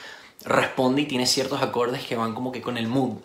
responde 0.44 1.02
y 1.02 1.06
tiene 1.06 1.26
ciertos 1.26 1.62
acordes 1.62 2.04
que 2.04 2.16
van 2.16 2.34
como 2.34 2.52
que 2.52 2.62
con 2.62 2.78
el 2.78 2.88
mood. 2.88 3.18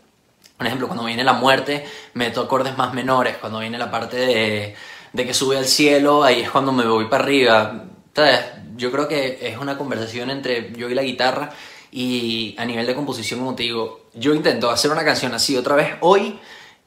Por 0.58 0.68
ejemplo, 0.68 0.88
cuando 0.88 1.06
viene 1.06 1.24
la 1.24 1.34
muerte, 1.34 1.86
meto 2.14 2.42
acordes 2.42 2.78
más 2.78 2.94
menores. 2.94 3.38
Cuando 3.38 3.60
viene 3.60 3.78
la 3.78 3.90
parte 3.90 4.18
de, 4.18 4.76
de 5.12 5.26
que 5.26 5.34
sube 5.34 5.58
al 5.58 5.66
cielo, 5.66 6.24
ahí 6.24 6.42
es 6.42 6.52
cuando 6.52 6.72
me 6.72 6.86
voy 6.86 7.06
para 7.06 7.24
arriba. 7.24 7.86
Entonces, 8.08 8.46
yo 8.76 8.92
creo 8.92 9.08
que 9.08 9.40
es 9.42 9.58
una 9.58 9.78
conversación 9.78 10.30
entre 10.30 10.72
yo 10.74 10.90
y 10.90 10.94
la 10.94 11.02
guitarra. 11.02 11.50
Y 11.92 12.56
a 12.58 12.66
nivel 12.66 12.86
de 12.86 12.96
composición, 12.96 13.40
como 13.40 13.56
te 13.56 13.64
digo, 13.64 14.08
yo 14.14 14.34
intento 14.34 14.70
hacer 14.70 14.92
una 14.92 15.04
canción 15.04 15.34
así 15.34 15.58
otra 15.58 15.76
vez 15.76 15.96
hoy 16.02 16.40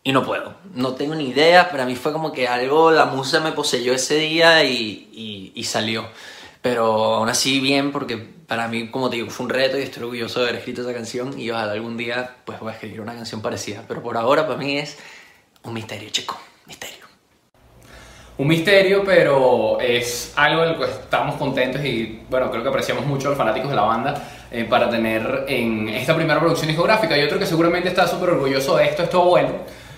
y 0.05 0.13
no 0.13 0.23
puedo. 0.23 0.55
No 0.75 0.95
tengo 0.95 1.15
ni 1.15 1.31
idea. 1.31 1.71
Para 1.71 1.87
mí 1.87 1.97
fue 1.97 2.13
como 2.13 2.31
que 2.31 2.47
algo, 2.47 2.93
la 2.93 3.07
musa 3.07 3.41
me 3.41 3.53
poseyó 3.53 3.95
ese 3.95 4.17
día 4.17 4.63
y, 4.63 5.09
y, 5.13 5.53
y 5.55 5.65
salió. 5.65 6.07
Pero 6.63 7.15
aún 7.17 7.29
así 7.29 7.59
bien 7.59 7.91
porque 7.91 8.17
para 8.17 8.69
mí, 8.69 8.91
como 8.91 9.11
te 9.11 9.17
digo, 9.17 9.31
fue 9.31 9.45
un 9.45 9.51
reto 9.51 9.79
y 9.79 9.83
estoy 9.83 10.03
orgulloso 10.03 10.41
de 10.41 10.47
haber 10.47 10.59
escrito 10.59 10.83
esa 10.83 10.93
canción 10.93 11.39
y 11.39 11.51
ojalá 11.51 11.73
algún 11.73 11.97
día 11.97 12.37
pues 12.45 12.61
voy 12.61 12.71
a 12.71 12.75
escribir 12.75 13.01
una 13.01 13.15
canción 13.15 13.41
parecida. 13.41 13.83
Pero 13.89 14.03
por 14.03 14.17
ahora 14.17 14.47
para 14.47 14.59
mí 14.59 14.79
es 14.79 14.99
un 15.63 15.73
misterio, 15.73 16.11
chico, 16.11 16.39
misterio. 16.67 17.05
Un 18.37 18.49
misterio, 18.49 19.03
pero 19.05 19.79
es 19.81 20.33
algo 20.37 20.65
en 20.65 20.73
lo 20.73 20.79
que 20.79 20.85
estamos 20.91 21.37
contentos 21.37 21.85
y 21.85 22.23
bueno, 22.29 22.51
creo 22.51 22.63
que 22.63 22.69
apreciamos 22.69 23.07
mucho 23.07 23.29
a 23.29 23.31
los 23.31 23.39
fanáticos 23.39 23.71
de 23.71 23.77
la 23.77 23.83
banda 23.83 24.29
eh, 24.51 24.65
para 24.65 24.91
tener 24.91 25.45
en 25.49 25.89
esta 25.89 26.15
primera 26.15 26.41
producción 26.41 26.69
discográfica. 26.69 27.17
Y 27.17 27.23
otro 27.23 27.39
que 27.39 27.47
seguramente 27.47 27.89
está 27.89 28.07
súper 28.07 28.31
orgulloso 28.31 28.77
de 28.77 28.87
esto 28.87 29.05
es 29.05 29.11
tu 29.11 29.21
abuelo, 29.21 29.51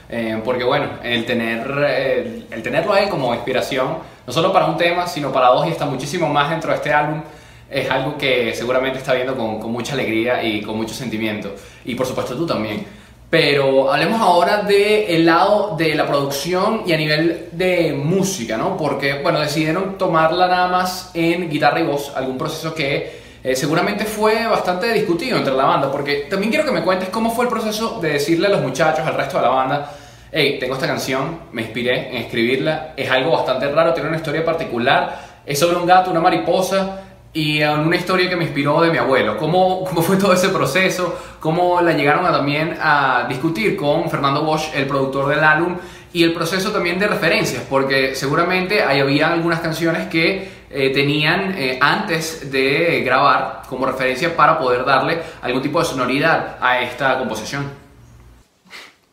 eh, 0.09 0.41
porque 0.45 0.65
bueno, 0.65 0.89
el, 1.03 1.25
tener, 1.25 1.67
el, 1.69 2.47
el 2.51 2.63
tenerlo 2.63 2.93
ahí 2.93 3.09
como 3.09 3.35
inspiración 3.35 4.17
no 4.27 4.33
solo 4.33 4.53
para 4.53 4.67
un 4.67 4.77
tema, 4.77 5.07
sino 5.07 5.33
para 5.33 5.49
dos 5.49 5.67
y 5.67 5.71
hasta 5.71 5.87
muchísimo 5.87 6.29
más 6.29 6.51
dentro 6.51 6.71
de 6.71 6.77
este 6.77 6.93
álbum, 6.93 7.23
es 7.71 7.91
algo 7.91 8.17
que 8.19 8.55
seguramente 8.55 8.99
está 8.99 9.15
viendo 9.15 9.37
con, 9.37 9.71
mucha 9.71 9.95
alegría 9.95 10.43
y 10.43 10.63
con 10.63 10.77
mucho 10.77 10.95
sentimiento. 10.95 11.55
Y 11.85 11.95
por 11.95 12.07
supuesto 12.07 12.37
tú 12.37 12.47
también. 12.47 12.85
Pero 13.31 13.93
hablemos 13.93 14.21
ahora 14.21 14.63
del 14.63 15.27
lado 15.27 15.77
de 15.77 15.95
la 15.95 16.07
producción 16.07 16.83
y 16.87 16.93
a 16.93 16.97
nivel 16.97 17.49
de 17.53 17.93
música, 17.93 18.57
¿no? 18.57 18.77
Porque, 18.77 19.21
bueno, 19.21 19.41
decidieron 19.41 19.99
tomarla 19.99 20.47
nada 20.47 20.69
más 20.69 21.11
en 21.13 21.51
guitarra 21.51 21.81
y 21.81 21.83
voz, 21.85 22.13
algún 22.15 22.39
proceso 22.39 22.73
que 22.73 23.26
eh, 23.47 23.55
seguramente 23.55 24.05
fue 24.07 24.45
bastante 24.49 24.93
discutido 24.93 25.39
entre 25.39 25.55
la 25.55 25.65
banda, 25.65 25.89
porque 25.93 26.27
también 26.29 26.51
quiero 26.51 26.67
que 26.67 26.73
me 26.73 26.83
cuentes 26.83 27.11
cómo 27.11 27.31
fue 27.31 27.45
el 27.45 27.49
proceso 27.49 28.01
de 28.01 28.15
decirle 28.15 28.49
a 28.49 28.51
los 28.51 28.61
muchachos, 28.61 29.07
al 29.07 29.15
resto 29.15 29.37
de 29.37 29.45
la 29.45 29.51
banda, 29.51 29.93
hey, 30.33 30.57
tengo 30.59 30.75
esta 30.75 30.89
canción, 30.89 31.43
me 31.53 31.63
inspiré 31.63 32.09
en 32.09 32.17
escribirla, 32.17 32.95
es 32.97 33.09
algo 33.09 33.31
bastante 33.31 33.71
raro, 33.71 33.95
tiene 33.95 34.09
una 34.09 34.19
historia 34.19 34.45
particular, 34.45 35.21
es 35.47 35.61
sobre 35.61 35.77
un 35.77 35.87
gato, 35.87 36.11
una 36.11 36.19
mariposa 36.19 37.03
y 37.33 37.63
una 37.63 37.95
historia 37.95 38.29
que 38.29 38.35
me 38.35 38.47
inspiró 38.47 38.81
de 38.81 38.91
mi 38.91 38.99
abuelo. 38.99 39.37
¿Cómo, 39.37 39.85
cómo 39.85 40.03
fue 40.03 40.17
todo 40.17 40.33
ese 40.33 40.49
proceso? 40.49 41.17
¿Cómo 41.39 41.81
la 41.81 41.93
llegaron 41.93 42.27
a, 42.27 42.33
también 42.33 42.77
a 42.81 43.27
discutir 43.29 43.77
con 43.77 44.11
Fernando 44.11 44.43
Bosch, 44.43 44.75
el 44.75 44.87
productor 44.87 45.29
del 45.29 45.45
álbum? 45.45 45.77
Y 46.13 46.23
el 46.23 46.33
proceso 46.33 46.73
también 46.73 46.99
de 46.99 47.09
referencias, 47.09 47.63
porque 47.69 48.15
seguramente 48.15 48.83
ahí 48.83 49.01
había 49.01 49.33
algunas 49.33 49.61
canciones 49.61 50.09
que 50.09 50.49
eh, 50.71 50.91
tenían 50.91 51.57
eh, 51.57 51.79
antes 51.81 52.51
de 52.51 53.03
grabar 53.05 53.63
como 53.69 53.87
referencia 53.87 54.35
para 54.35 54.59
poder 54.59 54.85
darle 54.85 55.23
algún 55.43 55.63
tipo 55.63 55.79
de 55.79 55.85
sonoridad 55.85 56.59
a 56.61 56.81
esta 56.81 57.19
composición. 57.19 57.71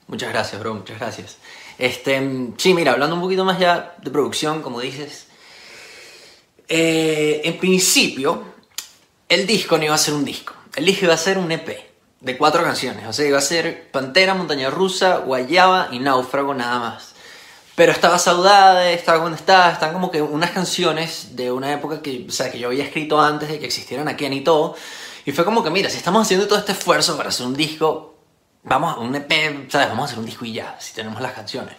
Muchas 0.07 0.29
gracias, 0.29 0.59
bro, 0.59 0.75
muchas 0.75 0.99
gracias. 0.99 1.37
Este, 1.77 2.49
sí, 2.57 2.73
mira, 2.73 2.91
hablando 2.91 3.15
un 3.15 3.21
poquito 3.21 3.45
más 3.45 3.59
ya 3.59 3.95
de 4.01 4.11
producción, 4.11 4.61
como 4.61 4.79
dices, 4.79 5.27
eh, 6.67 7.41
en 7.43 7.57
principio, 7.57 8.43
el 9.27 9.45
disco 9.45 9.77
no 9.77 9.85
iba 9.85 9.95
a 9.95 9.97
ser 9.97 10.13
un 10.13 10.23
disco, 10.23 10.53
el 10.75 10.85
disco 10.85 11.05
iba 11.05 11.13
a 11.13 11.17
ser 11.17 11.37
un 11.37 11.51
EP 11.51 11.92
de 12.23 12.37
cuatro 12.37 12.63
canciones, 12.63 13.05
o 13.05 13.13
sea, 13.13 13.27
iba 13.27 13.37
a 13.37 13.41
ser 13.41 13.91
Pantera, 13.91 14.33
Montaña 14.33 14.69
Rusa, 14.69 15.17
Guayaba 15.17 15.89
y 15.91 15.99
Náufrago 15.99 16.53
nada 16.53 16.79
más. 16.79 17.13
Pero 17.75 17.91
estaba 17.91 18.17
Saudade, 18.17 18.93
estaba 18.93 19.19
cuando 19.19 19.35
estaba, 19.35 19.71
están 19.71 19.93
como 19.93 20.09
que 20.09 20.21
unas 20.21 20.51
canciones 20.51 21.35
de 21.35 21.51
una 21.51 21.73
época 21.73 22.01
que, 22.01 22.25
o 22.27 22.31
sea, 22.31 22.49
que 22.49 22.59
yo 22.59 22.67
había 22.69 22.85
escrito 22.85 23.19
antes 23.21 23.49
de 23.49 23.59
que 23.59 23.65
existieran 23.65 24.07
aquí 24.07 24.25
y 24.25 24.41
todo. 24.41 24.75
Y 25.25 25.31
fue 25.33 25.43
como 25.43 25.63
que, 25.63 25.69
mira, 25.69 25.89
si 25.89 25.97
estamos 25.97 26.21
haciendo 26.21 26.47
todo 26.47 26.59
este 26.59 26.71
esfuerzo 26.71 27.17
para 27.17 27.29
hacer 27.29 27.45
un 27.45 27.55
disco, 27.55 28.15
vamos 28.63 28.95
a 28.95 28.99
un 28.99 29.13
EP, 29.15 29.69
¿sabes? 29.69 29.89
Vamos 29.89 30.03
a 30.03 30.05
hacer 30.05 30.19
un 30.19 30.25
disco 30.25 30.45
y 30.45 30.53
ya, 30.53 30.77
si 30.79 30.93
tenemos 30.93 31.21
las 31.21 31.33
canciones. 31.33 31.75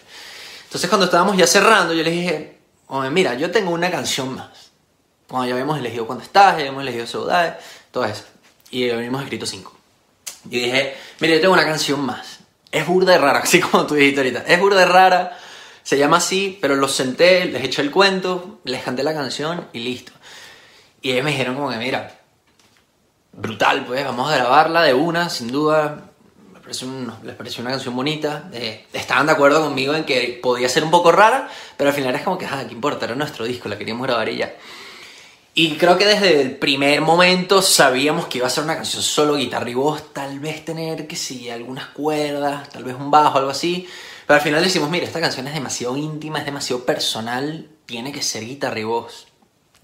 Entonces 0.64 0.90
cuando 0.90 1.06
estábamos 1.06 1.36
ya 1.36 1.46
cerrando, 1.46 1.94
yo 1.94 2.02
les 2.02 2.12
dije, 2.12 2.58
Oye, 2.88 3.10
mira, 3.10 3.34
yo 3.34 3.50
tengo 3.50 3.70
una 3.70 3.90
canción 3.90 4.34
más. 4.34 4.72
Cuando 5.28 5.48
ya 5.48 5.54
habíamos 5.54 5.78
elegido 5.78 6.06
Cuando 6.06 6.22
estás, 6.22 6.54
ya 6.54 6.60
habíamos 6.60 6.82
elegido 6.82 7.06
Saudade, 7.06 7.56
todo 7.90 8.04
eso. 8.04 8.24
Y 8.70 8.90
habíamos 8.90 9.22
escrito 9.22 9.46
cinco. 9.46 9.73
Y 10.50 10.60
dije, 10.60 10.96
mira, 11.20 11.34
yo 11.34 11.40
tengo 11.40 11.54
una 11.54 11.64
canción 11.64 12.00
más. 12.00 12.40
Es 12.70 12.86
burda 12.86 13.12
de 13.12 13.18
rara, 13.18 13.38
así 13.42 13.60
como 13.60 13.86
tú 13.86 13.94
dijiste 13.94 14.20
ahorita. 14.20 14.44
Es 14.46 14.60
burda 14.60 14.80
de 14.80 14.86
rara, 14.86 15.38
se 15.82 15.98
llama 15.98 16.18
así, 16.18 16.58
pero 16.60 16.76
los 16.76 16.94
senté, 16.94 17.44
les 17.46 17.64
eché 17.64 17.82
el 17.82 17.90
cuento, 17.90 18.60
les 18.64 18.82
canté 18.82 19.02
la 19.02 19.14
canción 19.14 19.68
y 19.72 19.80
listo. 19.80 20.12
Y 21.02 21.12
ellos 21.12 21.24
me 21.24 21.32
dijeron 21.32 21.54
como 21.54 21.70
que, 21.70 21.76
mira, 21.76 22.18
brutal, 23.32 23.84
pues, 23.84 24.04
vamos 24.04 24.32
a 24.32 24.36
grabarla 24.36 24.82
de 24.82 24.94
una, 24.94 25.28
sin 25.28 25.52
duda 25.52 26.10
les 27.22 27.34
pareció 27.34 27.62
una 27.62 27.70
canción 27.70 27.94
bonita. 27.94 28.48
Eh, 28.52 28.86
estaban 28.92 29.26
de 29.26 29.32
acuerdo 29.32 29.62
conmigo 29.62 29.94
en 29.94 30.04
que 30.04 30.38
podía 30.42 30.68
ser 30.68 30.84
un 30.84 30.90
poco 30.90 31.12
rara, 31.12 31.48
pero 31.76 31.90
al 31.90 31.96
final 31.96 32.14
es 32.14 32.22
como 32.22 32.38
que, 32.38 32.46
ah, 32.46 32.64
¿qué 32.66 32.72
importa? 32.72 33.04
Era 33.04 33.14
nuestro 33.14 33.44
disco, 33.44 33.68
la 33.68 33.76
queríamos 33.76 34.06
grabar 34.06 34.28
y 34.28 34.38
ya. 34.38 34.54
Y 35.56 35.76
creo 35.76 35.96
que 35.96 36.04
desde 36.04 36.40
el 36.40 36.56
primer 36.56 37.00
momento 37.00 37.62
sabíamos 37.62 38.26
que 38.26 38.38
iba 38.38 38.49
a 38.49 38.50
ser 38.50 38.64
una 38.64 38.75
canción 38.75 39.02
solo 39.02 39.37
guitarra 39.37 39.70
y 39.70 39.75
voz, 39.75 40.12
tal 40.12 40.40
vez 40.40 40.64
tener, 40.64 41.06
que 41.06 41.14
sí, 41.14 41.49
algunas 41.49 41.87
cuerdas, 41.87 42.68
tal 42.70 42.82
vez 42.82 42.96
un 42.96 43.08
bajo, 43.08 43.38
algo 43.38 43.50
así. 43.50 43.88
Pero 44.26 44.37
al 44.37 44.42
final 44.42 44.64
decimos, 44.64 44.90
mira, 44.90 45.06
esta 45.06 45.20
canción 45.20 45.46
es 45.46 45.54
demasiado 45.54 45.96
íntima, 45.96 46.40
es 46.40 46.44
demasiado 46.44 46.84
personal, 46.84 47.68
tiene 47.87 48.11
que 48.11 48.20
ser 48.20 48.44
guitarra 48.44 48.80
y 48.80 48.84
voz. 48.84 49.28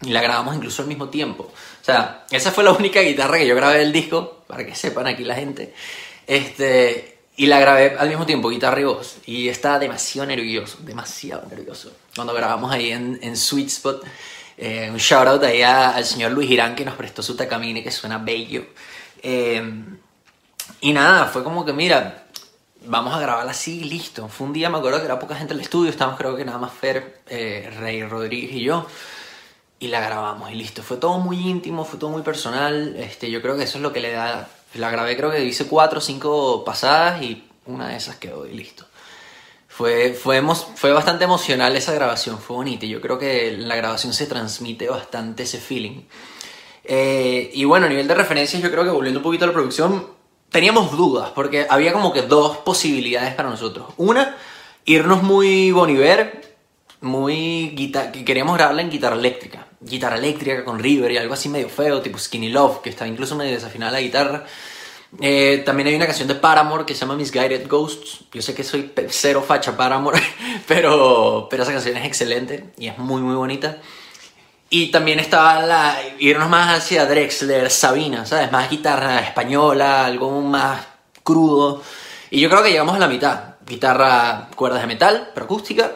Y 0.02 0.10
la 0.10 0.20
grabamos 0.22 0.56
incluso 0.56 0.82
al 0.82 0.88
mismo 0.88 1.08
tiempo. 1.08 1.44
O 1.44 1.84
sea, 1.84 2.26
esa 2.32 2.50
fue 2.50 2.64
la 2.64 2.72
única 2.72 3.00
guitarra 3.00 3.38
que 3.38 3.46
yo 3.46 3.54
grabé 3.54 3.78
del 3.78 3.92
disco, 3.92 4.42
para 4.48 4.66
que 4.66 4.74
sepan 4.74 5.06
aquí 5.06 5.22
la 5.22 5.36
gente. 5.36 5.72
Este, 6.26 7.18
y 7.36 7.46
la 7.46 7.60
grabé 7.60 7.94
al 7.96 8.08
mismo 8.08 8.26
tiempo, 8.26 8.48
guitarra 8.48 8.80
y 8.80 8.84
voz. 8.84 9.18
Y 9.24 9.48
estaba 9.48 9.78
demasiado 9.78 10.26
nervioso, 10.26 10.78
demasiado 10.80 11.46
nervioso. 11.48 11.92
Cuando 12.16 12.34
grabamos 12.34 12.72
ahí 12.72 12.90
en, 12.90 13.20
en 13.22 13.36
Sweet 13.36 13.68
Spot, 13.68 14.02
eh, 14.62 14.90
un 14.90 14.98
shout 14.98 15.26
out 15.26 15.42
ahí 15.42 15.62
al 15.62 16.04
señor 16.04 16.32
Luis 16.32 16.46
Girán 16.46 16.74
que 16.74 16.84
nos 16.84 16.94
prestó 16.94 17.22
su 17.22 17.34
Takamine 17.34 17.82
que 17.82 17.90
suena 17.90 18.18
bello. 18.18 18.66
Eh, 19.22 19.62
y 20.82 20.92
nada, 20.92 21.24
fue 21.26 21.42
como 21.42 21.64
que, 21.64 21.72
mira, 21.72 22.26
vamos 22.84 23.14
a 23.14 23.20
grabarla 23.20 23.52
así, 23.52 23.84
listo. 23.84 24.28
Fue 24.28 24.46
un 24.46 24.52
día, 24.52 24.68
me 24.68 24.76
acuerdo 24.76 24.98
que 24.98 25.06
era 25.06 25.18
poca 25.18 25.34
gente 25.34 25.54
en 25.54 25.60
el 25.60 25.64
estudio, 25.64 25.90
estábamos 25.90 26.18
creo 26.18 26.36
que 26.36 26.44
nada 26.44 26.58
más 26.58 26.72
Fer, 26.72 27.22
eh, 27.28 27.72
Rey 27.80 28.04
Rodríguez 28.04 28.52
y 28.52 28.62
yo. 28.62 28.86
Y 29.78 29.88
la 29.88 30.00
grabamos 30.00 30.50
y 30.52 30.54
listo. 30.56 30.82
Fue 30.82 30.98
todo 30.98 31.18
muy 31.18 31.38
íntimo, 31.38 31.86
fue 31.86 31.98
todo 31.98 32.10
muy 32.10 32.20
personal. 32.20 32.96
Este, 32.98 33.30
yo 33.30 33.40
creo 33.40 33.56
que 33.56 33.64
eso 33.64 33.78
es 33.78 33.82
lo 33.82 33.94
que 33.94 34.00
le 34.00 34.12
da 34.12 34.46
la 34.74 34.90
grabé, 34.90 35.16
creo 35.16 35.30
que 35.30 35.42
hice 35.42 35.66
cuatro 35.66 35.98
o 35.98 36.02
cinco 36.02 36.64
pasadas 36.64 37.22
y 37.22 37.48
una 37.64 37.88
de 37.88 37.96
esas 37.96 38.16
quedó 38.16 38.46
y 38.46 38.52
listo. 38.52 38.86
Fue, 39.72 40.12
fue, 40.14 40.42
fue 40.74 40.92
bastante 40.92 41.24
emocional 41.24 41.76
esa 41.76 41.94
grabación, 41.94 42.38
fue 42.38 42.56
bonita. 42.56 42.86
Yo 42.86 43.00
creo 43.00 43.18
que 43.18 43.54
en 43.54 43.68
la 43.68 43.76
grabación 43.76 44.12
se 44.12 44.26
transmite 44.26 44.88
bastante 44.88 45.44
ese 45.44 45.58
feeling. 45.58 46.02
Eh, 46.84 47.50
y 47.54 47.64
bueno, 47.64 47.86
a 47.86 47.88
nivel 47.88 48.08
de 48.08 48.14
referencias, 48.14 48.60
yo 48.60 48.70
creo 48.70 48.82
que 48.82 48.90
volviendo 48.90 49.20
un 49.20 49.24
poquito 49.24 49.44
a 49.44 49.46
la 49.46 49.54
producción, 49.54 50.08
teníamos 50.50 50.90
dudas, 50.96 51.30
porque 51.30 51.66
había 51.70 51.92
como 51.92 52.12
que 52.12 52.22
dos 52.22 52.58
posibilidades 52.58 53.32
para 53.34 53.48
nosotros. 53.48 53.94
Una, 53.96 54.36
irnos 54.84 55.22
muy 55.22 55.70
Boniver, 55.70 56.56
muy 57.00 57.70
guitarra, 57.70 58.10
que 58.10 58.24
queríamos 58.24 58.56
grabarla 58.56 58.82
en 58.82 58.90
guitarra 58.90 59.16
eléctrica. 59.16 59.68
Guitarra 59.80 60.16
eléctrica 60.16 60.64
con 60.64 60.80
River 60.80 61.12
y 61.12 61.16
algo 61.16 61.34
así 61.34 61.48
medio 61.48 61.68
feo, 61.68 62.02
tipo 62.02 62.18
Skinny 62.18 62.48
Love, 62.48 62.80
que 62.82 62.90
está 62.90 63.06
incluso 63.06 63.36
medio 63.36 63.52
desafinada 63.52 63.92
la 63.92 64.00
guitarra. 64.00 64.44
Eh, 65.18 65.62
también 65.66 65.88
hay 65.88 65.94
una 65.96 66.06
canción 66.06 66.28
de 66.28 66.36
Paramore 66.36 66.84
que 66.84 66.94
se 66.94 67.00
llama 67.00 67.16
Misguided 67.16 67.68
Ghosts. 67.68 68.24
Yo 68.32 68.42
sé 68.42 68.54
que 68.54 68.62
soy 68.62 68.92
cero 69.08 69.44
facha 69.46 69.76
Paramore, 69.76 70.20
pero, 70.68 71.48
pero 71.50 71.62
esa 71.64 71.72
canción 71.72 71.96
es 71.96 72.06
excelente 72.06 72.72
y 72.78 72.86
es 72.88 72.98
muy 72.98 73.20
muy 73.20 73.34
bonita. 73.34 73.78
Y 74.72 74.92
también 74.92 75.18
estaba 75.18 75.62
la, 75.62 75.96
irnos 76.20 76.48
más 76.48 76.78
hacia 76.78 77.04
Drexler, 77.04 77.70
Sabina, 77.70 78.24
¿sabes? 78.24 78.52
Más 78.52 78.70
guitarra 78.70 79.18
española, 79.18 80.06
algo 80.06 80.40
más 80.42 80.86
crudo. 81.24 81.82
Y 82.30 82.40
yo 82.40 82.48
creo 82.48 82.62
que 82.62 82.70
llegamos 82.70 82.94
a 82.94 83.00
la 83.00 83.08
mitad. 83.08 83.56
Guitarra, 83.66 84.48
cuerdas 84.54 84.82
de 84.82 84.86
metal, 84.86 85.30
pero 85.34 85.46
acústica. 85.46 85.90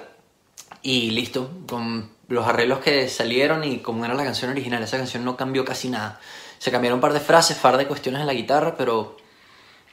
Y 0.82 1.12
listo, 1.12 1.50
con 1.68 2.10
los 2.26 2.46
arreglos 2.48 2.80
que 2.80 3.08
salieron 3.08 3.62
y 3.62 3.78
como 3.78 4.04
era 4.04 4.14
la 4.14 4.24
canción 4.24 4.50
original. 4.50 4.82
Esa 4.82 4.96
canción 4.96 5.24
no 5.24 5.36
cambió 5.36 5.64
casi 5.64 5.88
nada. 5.88 6.18
Se 6.58 6.70
cambiaron 6.70 6.98
un 6.98 7.00
par 7.00 7.12
de 7.12 7.20
frases, 7.20 7.56
par 7.56 7.76
de 7.76 7.86
cuestiones 7.86 8.20
en 8.20 8.26
la 8.26 8.34
guitarra, 8.34 8.74
pero 8.76 9.16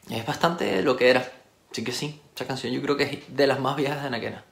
es 0.10 0.26
bastante 0.26 0.82
lo 0.82 0.96
que 0.96 1.10
era. 1.10 1.32
Así 1.72 1.84
que 1.84 1.92
sí, 1.92 2.22
esa 2.36 2.46
canción 2.46 2.74
yo 2.74 2.82
creo 2.82 2.98
que 2.98 3.04
es 3.04 3.36
de 3.36 3.48
las 3.48 3.60
más 3.60 3.76
viejas 3.76 4.02
de 4.02 4.08
Anaquena. 4.08 4.44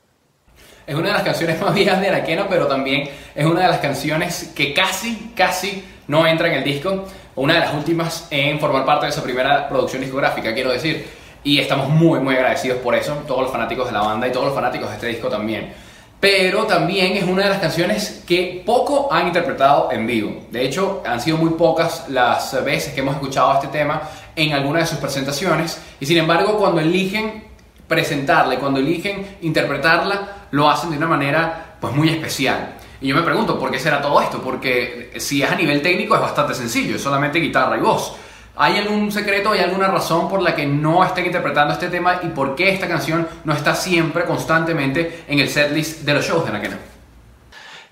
Es 0.88 0.96
una 0.96 1.10
de 1.10 1.14
las 1.14 1.24
canciones 1.24 1.62
más 1.62 1.74
viejas 1.74 2.02
de 2.02 2.10
Anaquena, 2.10 2.48
pero 2.50 2.68
también 2.68 3.10
es 3.36 3.46
una 3.46 3.62
de 3.62 3.68
las 3.68 3.80
canciones 3.80 4.52
que 4.56 4.74
casi, 4.74 5.34
casi 5.36 5.84
no 6.08 6.26
entra 6.26 6.48
en 6.48 6.56
el 6.56 6.64
disco. 6.64 7.06
Una 7.36 7.54
de 7.54 7.60
las 7.60 7.74
últimas 7.74 8.28
en 8.32 8.60
formar 8.60 8.86
parte 8.86 9.06
de 9.06 9.12
esa 9.12 9.24
primera 9.24 9.70
producción 9.70 10.02
discográfica, 10.02 10.54
quiero 10.54 10.72
decir. 10.72 11.08
Y 11.44 11.60
estamos 11.60 11.90
muy, 11.90 12.20
muy 12.20 12.36
agradecidos 12.36 12.80
por 12.80 12.96
eso, 12.96 13.14
todos 13.28 13.44
los 13.44 13.52
fanáticos 13.52 13.86
de 13.86 13.94
la 13.94 14.02
banda 14.02 14.28
y 14.28 14.32
todos 14.32 14.48
los 14.48 14.56
fanáticos 14.56 14.90
de 14.90 14.96
este 14.96 15.08
disco 15.08 15.30
también 15.30 15.74
pero 16.20 16.66
también 16.66 17.16
es 17.16 17.24
una 17.24 17.44
de 17.44 17.50
las 17.50 17.60
canciones 17.60 18.24
que 18.28 18.62
poco 18.66 19.12
han 19.12 19.28
interpretado 19.28 19.90
en 19.92 20.06
vivo. 20.06 20.48
De 20.52 20.66
hecho, 20.66 21.02
han 21.06 21.22
sido 21.22 21.38
muy 21.38 21.52
pocas 21.52 22.10
las 22.10 22.64
veces 22.66 22.94
que 22.94 23.00
hemos 23.00 23.16
escuchado 23.16 23.54
este 23.54 23.68
tema 23.68 24.02
en 24.36 24.54
alguna 24.54 24.80
de 24.80 24.86
sus 24.86 24.98
presentaciones 24.98 25.80
y 26.00 26.06
sin 26.06 26.18
embargo 26.18 26.58
cuando 26.58 26.82
eligen 26.82 27.46
presentarla 27.88 28.56
y 28.56 28.58
cuando 28.58 28.80
eligen 28.80 29.38
interpretarla 29.42 30.48
lo 30.52 30.70
hacen 30.70 30.92
de 30.92 30.98
una 30.98 31.08
manera 31.08 31.76
pues 31.80 31.94
muy 31.94 32.10
especial. 32.10 32.76
Y 33.02 33.08
yo 33.08 33.16
me 33.16 33.22
pregunto, 33.22 33.58
¿por 33.58 33.72
qué 33.72 33.80
será 33.80 34.02
todo 34.02 34.22
esto? 34.22 34.42
Porque 34.42 35.14
si 35.18 35.42
es 35.42 35.50
a 35.50 35.56
nivel 35.56 35.82
técnico 35.82 36.16
es 36.16 36.22
bastante 36.22 36.54
sencillo, 36.54 36.98
es 36.98 37.02
solamente 37.02 37.40
guitarra 37.40 37.78
y 37.78 37.80
voz. 37.80 38.14
¿Hay 38.62 38.76
algún 38.76 39.10
secreto, 39.10 39.54
hay 39.54 39.62
alguna 39.62 39.88
razón 39.88 40.28
por 40.28 40.42
la 40.42 40.54
que 40.54 40.66
no 40.66 41.02
estén 41.06 41.26
interpretando 41.26 41.74
este 41.74 41.88
tema 41.88 42.20
y 42.24 42.28
por 42.28 42.58
qué 42.58 42.74
esta 42.74 42.90
canción 42.90 43.26
no 43.46 43.54
está 43.54 43.74
siempre, 43.74 44.26
constantemente 44.26 45.24
en 45.30 45.40
el 45.40 45.48
setlist 45.48 46.02
de 46.02 46.14
los 46.14 46.26
shows 46.26 46.44
de 46.44 46.52
Nakena? 46.52 46.78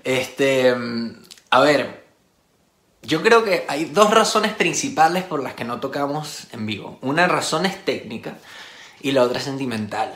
Este, 0.04 0.76
a 1.48 1.60
ver, 1.60 2.04
yo 3.00 3.22
creo 3.22 3.44
que 3.44 3.64
hay 3.66 3.86
dos 3.86 4.10
razones 4.10 4.52
principales 4.52 5.24
por 5.24 5.42
las 5.42 5.54
que 5.54 5.64
no 5.64 5.80
tocamos 5.80 6.48
en 6.52 6.66
vivo. 6.66 6.98
Una 7.00 7.26
razón 7.26 7.64
es 7.64 7.82
técnica 7.86 8.34
y 9.00 9.12
la 9.12 9.22
otra 9.22 9.38
es 9.38 9.44
sentimental. 9.44 10.12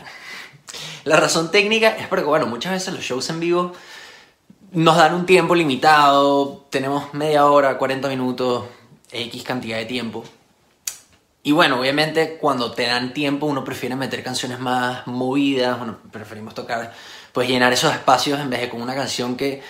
La 1.04 1.16
razón 1.16 1.50
técnica 1.50 1.96
es 1.96 2.08
porque, 2.08 2.26
bueno, 2.26 2.44
muchas 2.44 2.72
veces 2.72 2.92
los 2.92 3.02
shows 3.02 3.30
en 3.30 3.40
vivo 3.40 3.72
nos 4.72 4.98
dan 4.98 5.14
un 5.14 5.24
tiempo 5.24 5.54
limitado, 5.54 6.66
tenemos 6.68 7.14
media 7.14 7.46
hora, 7.46 7.78
40 7.78 8.06
minutos, 8.08 8.64
X 9.10 9.42
cantidad 9.44 9.78
de 9.78 9.86
tiempo. 9.86 10.24
Y 11.44 11.50
bueno, 11.50 11.80
obviamente 11.80 12.38
cuando 12.38 12.70
te 12.70 12.86
dan 12.86 13.12
tiempo 13.12 13.46
uno 13.46 13.64
prefiere 13.64 13.96
meter 13.96 14.22
canciones 14.22 14.60
más 14.60 15.06
movidas, 15.08 15.76
bueno, 15.76 15.98
preferimos 16.12 16.54
tocar, 16.54 16.94
pues 17.32 17.48
llenar 17.48 17.72
esos 17.72 17.92
espacios 17.92 18.38
en 18.38 18.48
vez 18.48 18.60
de 18.60 18.68
con 18.68 18.80
una 18.80 18.94
canción 18.94 19.36
que 19.36 19.60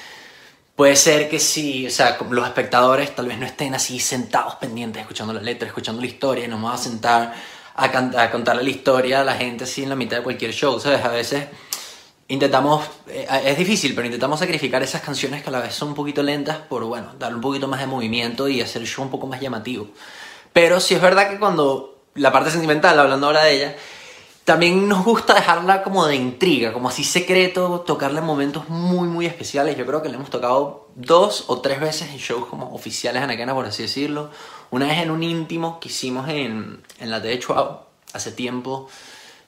puede 0.76 0.96
ser 0.96 1.30
que 1.30 1.38
sí, 1.38 1.86
o 1.86 1.90
sea, 1.90 2.18
los 2.30 2.46
espectadores 2.46 3.14
tal 3.14 3.26
vez 3.26 3.38
no 3.38 3.46
estén 3.46 3.74
así 3.74 3.98
sentados 4.00 4.56
pendientes 4.56 5.00
escuchando 5.00 5.32
la 5.32 5.40
letra, 5.40 5.66
escuchando 5.66 6.00
la 6.02 6.06
historia, 6.06 6.44
y 6.44 6.48
nos 6.48 6.60
vamos 6.60 6.80
a 6.80 6.82
sentar 6.82 7.34
a, 7.74 7.84
a 7.84 8.30
contarle 8.30 8.64
la 8.64 8.70
historia 8.70 9.20
a 9.22 9.24
la 9.24 9.34
gente 9.34 9.64
así 9.64 9.82
en 9.82 9.88
la 9.88 9.96
mitad 9.96 10.18
de 10.18 10.22
cualquier 10.22 10.52
show, 10.52 10.78
¿sabes? 10.78 11.02
A 11.02 11.08
veces 11.08 11.46
intentamos, 12.28 12.84
eh, 13.08 13.26
es 13.46 13.56
difícil, 13.56 13.94
pero 13.94 14.06
intentamos 14.06 14.40
sacrificar 14.40 14.82
esas 14.82 15.00
canciones 15.00 15.42
que 15.42 15.48
a 15.48 15.52
la 15.52 15.60
vez 15.60 15.74
son 15.74 15.88
un 15.88 15.94
poquito 15.94 16.22
lentas 16.22 16.58
por, 16.58 16.84
bueno, 16.84 17.14
darle 17.18 17.36
un 17.36 17.42
poquito 17.42 17.66
más 17.68 17.80
de 17.80 17.86
movimiento 17.86 18.48
y 18.48 18.60
hacer 18.60 18.82
el 18.82 18.88
show 18.88 19.04
un 19.04 19.10
poco 19.10 19.26
más 19.26 19.40
llamativo. 19.40 19.88
Pero 20.52 20.80
sí 20.80 20.94
es 20.94 21.00
verdad 21.00 21.30
que 21.30 21.38
cuando 21.38 22.02
la 22.14 22.32
parte 22.32 22.50
sentimental, 22.50 22.98
hablando 22.98 23.26
ahora 23.26 23.44
de 23.44 23.56
ella, 23.56 23.76
también 24.44 24.88
nos 24.88 25.04
gusta 25.04 25.34
dejarla 25.34 25.82
como 25.82 26.04
de 26.06 26.16
intriga, 26.16 26.72
como 26.72 26.88
así 26.88 27.04
secreto, 27.04 27.80
tocarle 27.86 28.20
momentos 28.20 28.68
muy, 28.68 29.06
muy 29.06 29.26
especiales. 29.26 29.76
Yo 29.76 29.86
creo 29.86 30.02
que 30.02 30.08
le 30.08 30.16
hemos 30.16 30.30
tocado 30.30 30.88
dos 30.96 31.44
o 31.46 31.60
tres 31.60 31.80
veces 31.80 32.10
en 32.10 32.18
shows 32.18 32.46
como 32.46 32.74
oficiales 32.74 33.22
Anaquena, 33.22 33.54
por 33.54 33.66
así 33.66 33.82
decirlo. 33.82 34.30
Una 34.70 34.86
vez 34.86 34.98
en 34.98 35.10
un 35.10 35.22
íntimo 35.22 35.78
que 35.78 35.88
hicimos 35.88 36.28
en, 36.28 36.82
en 36.98 37.10
la 37.10 37.20
de 37.20 37.38
Chua 37.38 37.86
hace 38.12 38.32
tiempo, 38.32 38.88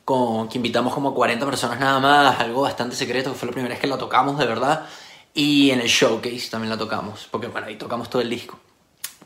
con, 0.04 0.48
que 0.48 0.58
invitamos 0.58 0.94
como 0.94 1.12
40 1.12 1.44
personas 1.44 1.80
nada 1.80 1.98
más, 1.98 2.38
algo 2.38 2.62
bastante 2.62 2.94
secreto, 2.94 3.32
que 3.32 3.38
fue 3.38 3.46
la 3.46 3.52
primera 3.52 3.74
vez 3.74 3.80
que 3.80 3.88
la 3.88 3.98
tocamos 3.98 4.38
de 4.38 4.46
verdad. 4.46 4.86
Y 5.34 5.70
en 5.70 5.80
el 5.80 5.88
showcase 5.88 6.50
también 6.50 6.70
la 6.70 6.78
tocamos, 6.78 7.26
porque 7.30 7.48
bueno, 7.48 7.66
ahí 7.66 7.76
tocamos 7.76 8.08
todo 8.08 8.22
el 8.22 8.30
disco. 8.30 8.58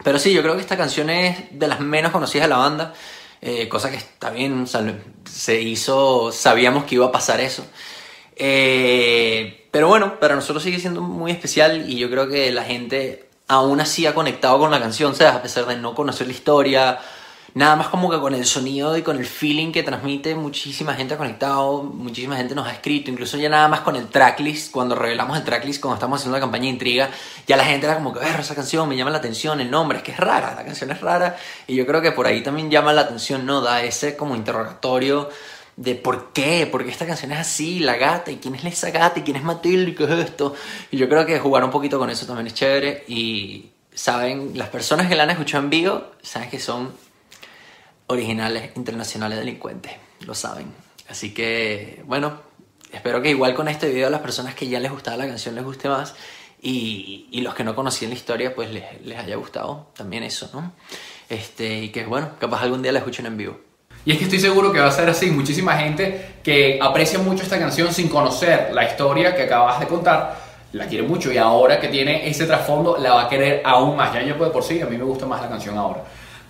Pero 0.05 0.19
sí, 0.19 0.33
yo 0.33 0.43
creo 0.43 0.55
que 0.55 0.61
esta 0.61 0.77
canción 0.77 1.11
es 1.11 1.37
de 1.51 1.69
las 1.69 1.81
menos 1.81 2.13
conocidas 2.13 2.47
de 2.47 2.51
la 2.51 2.59
banda, 2.59 2.95
eh, 3.41 3.69
cosa 3.69 3.91
que 3.91 3.97
está 3.97 4.31
bien, 4.31 4.67
se 5.25 5.61
hizo, 5.61 6.33
sabíamos 6.33 6.85
que 6.85 6.97
iba 6.97 7.07
a 7.07 7.13
pasar 7.13 7.41
eso. 7.41 7.67
Eh, 8.37 9.67
pero 9.71 9.89
bueno, 9.89 10.19
para 10.21 10.35
nosotros 10.37 10.63
sigue 10.63 10.79
siendo 10.79 11.01
muy 11.01 11.33
especial 11.33 11.91
y 11.91 11.99
yo 11.99 12.09
creo 12.11 12.29
que 12.29 12.51
la 12.53 12.65
gente 12.65 13.29
aún 13.49 13.81
así 13.81 14.07
ha 14.07 14.15
conectado 14.15 14.59
con 14.59 14.71
la 14.71 14.81
canción, 14.81 15.15
sea, 15.15 15.37
A 15.37 15.43
pesar 15.43 15.67
de 15.67 15.77
no 15.77 15.95
conocer 15.95 16.27
la 16.27 16.33
historia, 16.33 16.99
nada 17.55 17.77
más 17.77 17.89
como 17.89 18.11
que 18.11 18.19
con 18.19 18.35
el 18.35 18.45
sonido 18.45 18.97
y 18.97 19.03
con 19.03 19.17
el 19.17 19.27
feeling 19.27 19.73
que 19.73 19.83
transmite, 19.83 20.35
muchísima 20.35 20.95
gente 20.95 21.15
ha 21.15 21.17
conectado, 21.17 21.83
muchísima 21.83 22.37
gente 22.37 22.55
nos 22.55 22.67
ha 22.67 22.73
escrito, 22.73 23.11
incluso 23.11 23.37
ya 23.37 23.49
nada 23.49 23.69
más 23.69 23.81
con 23.81 23.97
el 23.97 24.09
tracklist, 24.09 24.71
cuando 24.71 24.95
revelamos 24.95 25.37
el 25.37 25.45
tracklist, 25.45 25.81
cuando 25.81 25.97
estamos 25.97 26.21
haciendo 26.21 26.37
la 26.37 26.41
campaña 26.41 26.65
de 26.65 26.71
intriga, 26.71 27.11
ya 27.47 27.57
la 27.57 27.65
gente 27.65 27.87
era 27.87 27.97
como 27.97 28.13
que, 28.13 28.21
esa 28.21 28.55
canción 28.55 28.89
me 28.89 28.97
llama 28.97 29.11
la 29.11 29.19
atención, 29.19 29.61
el 29.61 29.71
nombre, 29.71 29.99
es 29.99 30.05
que 30.05 30.13
es 30.13 30.19
rara, 30.19 30.55
la 30.55 30.65
canción 30.65 30.91
es 30.91 31.01
rara, 31.01 31.37
y 31.67 31.75
yo 31.75 31.87
creo 31.87 32.01
que 32.01 32.13
por 32.13 32.27
ahí 32.27 32.43
también 32.43 32.71
llama 32.71 32.93
la 32.93 33.03
atención, 33.03 33.47
¿no? 33.47 33.61
Da 33.61 33.83
ese 33.83 34.17
como 34.17 34.37
interrogatorio 34.37 35.29
de 35.77 35.95
por 35.95 36.33
qué, 36.33 36.67
por 36.67 36.85
qué 36.85 36.91
esta 36.91 37.07
canción 37.07 37.31
es 37.33 37.39
así, 37.39 37.79
la 37.79 37.97
gata, 37.97 38.31
y 38.31 38.37
quién 38.37 38.55
es 38.57 38.65
esa 38.65 38.91
gata, 38.91 39.21
y 39.21 39.23
quién 39.23 39.37
es 39.37 39.45
Matilde, 39.45 39.93
y 39.93 39.95
qué 39.95 40.05
es 40.05 40.11
esto. 40.11 40.55
Y 40.91 40.97
yo 40.97 41.09
creo 41.09 41.25
que 41.25 41.39
jugar 41.39 41.63
un 41.63 41.71
poquito 41.71 41.99
con 41.99 42.11
eso 42.11 42.27
también 42.27 42.49
es 42.49 42.55
chévere, 42.55 43.05
y 43.07 43.71
saben, 43.95 44.53
las 44.55 44.69
personas 44.69 45.09
que 45.09 45.15
la 45.15 45.23
han 45.23 45.31
escuchado 45.31 45.63
en 45.63 45.71
vivo, 45.71 46.05
saben 46.21 46.51
que 46.51 46.59
son 46.59 46.93
originales 48.09 48.73
internacionales 48.77 49.39
delincuentes, 49.39 49.93
lo 50.27 50.35
saben. 50.35 50.67
Así 51.09 51.33
que, 51.33 52.03
bueno, 52.07 52.41
espero 52.93 53.23
que 53.23 53.31
igual 53.31 53.55
con 53.55 53.69
este 53.69 53.89
video 53.89 54.11
las 54.11 54.21
personas 54.21 54.55
que 54.55 54.69
ya 54.69 54.81
les 54.81 54.91
gustaba 54.91 55.17
la 55.17 55.27
canción 55.27 55.55
les 55.55 55.65
guste 55.65 55.89
más 55.89 56.15
y, 56.61 57.41
los 57.43 57.55
que 57.55 57.65
no 57.65 57.75
conocían 57.75 58.11
la 58.11 58.17
historia 58.17 58.55
pues 58.55 58.71
les, 58.71 59.01
les, 59.03 59.19
haya 59.19 59.37
gustado 59.37 59.89
también 59.97 60.23
eso, 60.23 60.51
¿no? 60.53 60.73
Este, 61.29 61.83
y 61.85 61.89
que 61.91 62.05
bueno, 62.05 62.31
capaz 62.39 62.63
algún 62.63 62.83
día 62.83 62.93
la 62.93 62.99
escuchen 62.99 63.27
en 63.27 63.37
vivo. 63.37 63.61
Y 64.05 64.13
es 64.13 64.19
que 64.19 64.25
estoy 64.25 64.41
seguro 64.41 64.73
que 64.73 64.81
va 64.81 64.87
a 64.87 64.93
ser 64.93 65.09
así. 65.09 65.31
Muchísima 65.31 65.77
gente 65.77 66.37
que 66.43 66.79
aprecia 66.81 67.19
mucho 67.19 67.43
esta 67.43 67.59
canción 67.59 67.93
sin 67.93 68.09
conocer 68.09 68.71
la 68.73 68.85
historia 68.85 69.35
que 69.35 69.43
acabas 69.43 69.81
de 69.81 69.87
contar, 69.87 70.37
la 70.73 70.87
quiere 70.87 71.07
mucho 71.07 71.33
y 71.33 71.37
ahora 71.37 71.79
que 71.79 71.89
tiene 71.89 72.29
ese 72.29 72.47
trasfondo 72.47 72.97
la 72.99 73.13
va 73.15 73.23
a 73.25 73.29
querer 73.29 73.63
aún 73.65 73.97
más. 73.97 74.13
Ya 74.15 74.23
yo 74.23 74.39
puedo 74.39 74.51
por 74.53 74.63
sí, 74.63 74.81
a 74.81 74.87
mí 74.87 74.97
me 74.97 75.05
gusta 75.05 75.27
más 75.27 75.43
la 75.43 75.49
canción 75.49 75.77
ahora. 75.77 76.05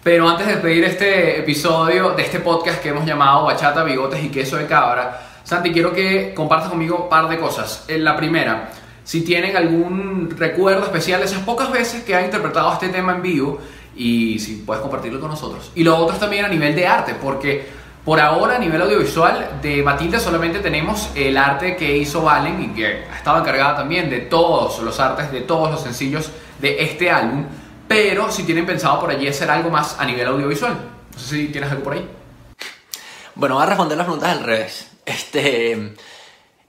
Pero 0.09 0.27
antes 0.27 0.47
de 0.47 0.57
pedir 0.57 0.85
este 0.85 1.39
episodio 1.39 2.13
de 2.13 2.23
este 2.23 2.41
podcast 2.41 2.83
que 2.83 2.89
hemos 2.89 3.05
llamado 3.05 3.45
Bachata, 3.45 3.85
Bigotes 3.85 4.25
y 4.25 4.31
Queso 4.31 4.57
de 4.57 4.67
Cabra, 4.67 5.21
Santi, 5.45 5.71
quiero 5.71 5.93
que 5.93 6.33
compartas 6.33 6.71
conmigo 6.71 7.03
un 7.03 7.09
par 7.11 7.29
de 7.29 7.39
cosas. 7.39 7.85
La 7.89 8.17
primera, 8.17 8.71
si 9.05 9.21
tienen 9.21 9.55
algún 9.55 10.35
recuerdo 10.35 10.85
especial 10.85 11.21
de 11.21 11.27
esas 11.27 11.41
pocas 11.41 11.71
veces 11.71 12.05
que 12.05 12.15
han 12.15 12.25
interpretado 12.25 12.73
este 12.73 12.89
tema 12.89 13.17
en 13.17 13.21
vivo 13.21 13.61
y 13.95 14.39
si 14.39 14.63
puedes 14.65 14.81
compartirlo 14.81 15.21
con 15.21 15.29
nosotros. 15.29 15.73
Y 15.75 15.85
lo 15.85 15.95
otro 15.95 16.15
es 16.15 16.21
también 16.21 16.47
a 16.47 16.49
nivel 16.49 16.75
de 16.75 16.87
arte, 16.87 17.15
porque 17.15 17.67
por 18.03 18.19
ahora 18.19 18.57
a 18.57 18.59
nivel 18.59 18.81
audiovisual 18.81 19.59
de 19.61 19.83
Matilda 19.83 20.19
solamente 20.19 20.61
tenemos 20.61 21.11
el 21.15 21.37
arte 21.37 21.77
que 21.77 21.99
hizo 21.99 22.23
Valen 22.23 22.63
y 22.63 22.69
que 22.69 23.05
ha 23.13 23.19
estado 23.19 23.41
encargada 23.41 23.77
también 23.77 24.09
de 24.09 24.21
todos 24.21 24.79
los 24.79 24.99
artes, 25.01 25.31
de 25.31 25.43
todos 25.43 25.71
los 25.71 25.83
sencillos 25.83 26.31
de 26.61 26.83
este 26.83 27.11
álbum. 27.11 27.45
Pero 27.89 28.31
si 28.31 28.45
tienen 28.45 28.67
pensado 28.67 29.01
por 29.01 29.11
allí 29.11 29.27
hacer 29.27 29.51
algo 29.51 29.71
más 29.71 29.99
a 29.99 30.05
nivel 30.05 30.29
audiovisual. 30.29 30.75
No 31.13 31.19
sé 31.19 31.37
si 31.37 31.49
tienes 31.49 31.71
algo 31.71 31.83
por 31.83 31.95
ahí. 31.95 32.09
Bueno, 33.35 33.55
voy 33.55 33.65
a 33.65 33.67
responder 33.67 33.97
las 33.97 34.05
preguntas 34.05 34.31
al 34.31 34.45
revés. 34.45 34.89
Este, 35.07 35.95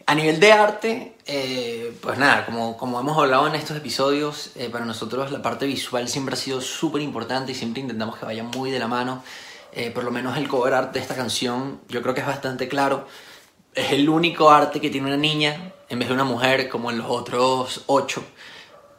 a 0.05 0.15
nivel 0.15 0.39
de 0.39 0.53
arte, 0.53 1.17
eh, 1.25 1.93
pues 2.01 2.17
nada, 2.17 2.45
como, 2.45 2.77
como 2.77 2.99
hemos 2.99 3.17
hablado 3.17 3.47
en 3.47 3.55
estos 3.55 3.75
episodios, 3.75 4.51
eh, 4.55 4.69
para 4.71 4.85
nosotros 4.85 5.29
la 5.31 5.41
parte 5.41 5.65
visual 5.65 6.07
siempre 6.07 6.33
ha 6.33 6.37
sido 6.37 6.61
súper 6.61 7.01
importante 7.01 7.51
y 7.51 7.55
siempre 7.55 7.81
intentamos 7.81 8.17
que 8.17 8.25
vaya 8.25 8.43
muy 8.43 8.71
de 8.71 8.79
la 8.79 8.87
mano. 8.87 9.21
eh, 9.71 9.91
por 9.91 10.03
lo 10.03 10.11
menos 10.11 10.37
el 10.37 10.47
cover 10.47 10.73
art 10.73 10.93
de 10.93 10.99
esta 10.99 11.15
canción, 11.15 11.81
yo 11.89 12.01
creo 12.01 12.13
que 12.13 12.21
es 12.21 12.27
bastante 12.27 12.67
claro. 12.67 13.07
Es 13.73 13.91
el 13.91 14.09
único 14.09 14.49
arte 14.49 14.81
que 14.81 14.89
tiene 14.89 15.07
una 15.07 15.17
niña 15.17 15.73
en 15.89 15.99
vez 15.99 16.07
de 16.07 16.13
una 16.15 16.23
mujer 16.23 16.69
como 16.69 16.89
en 16.91 16.97
los 16.97 17.07
otros 17.09 17.83
ocho. 17.87 18.23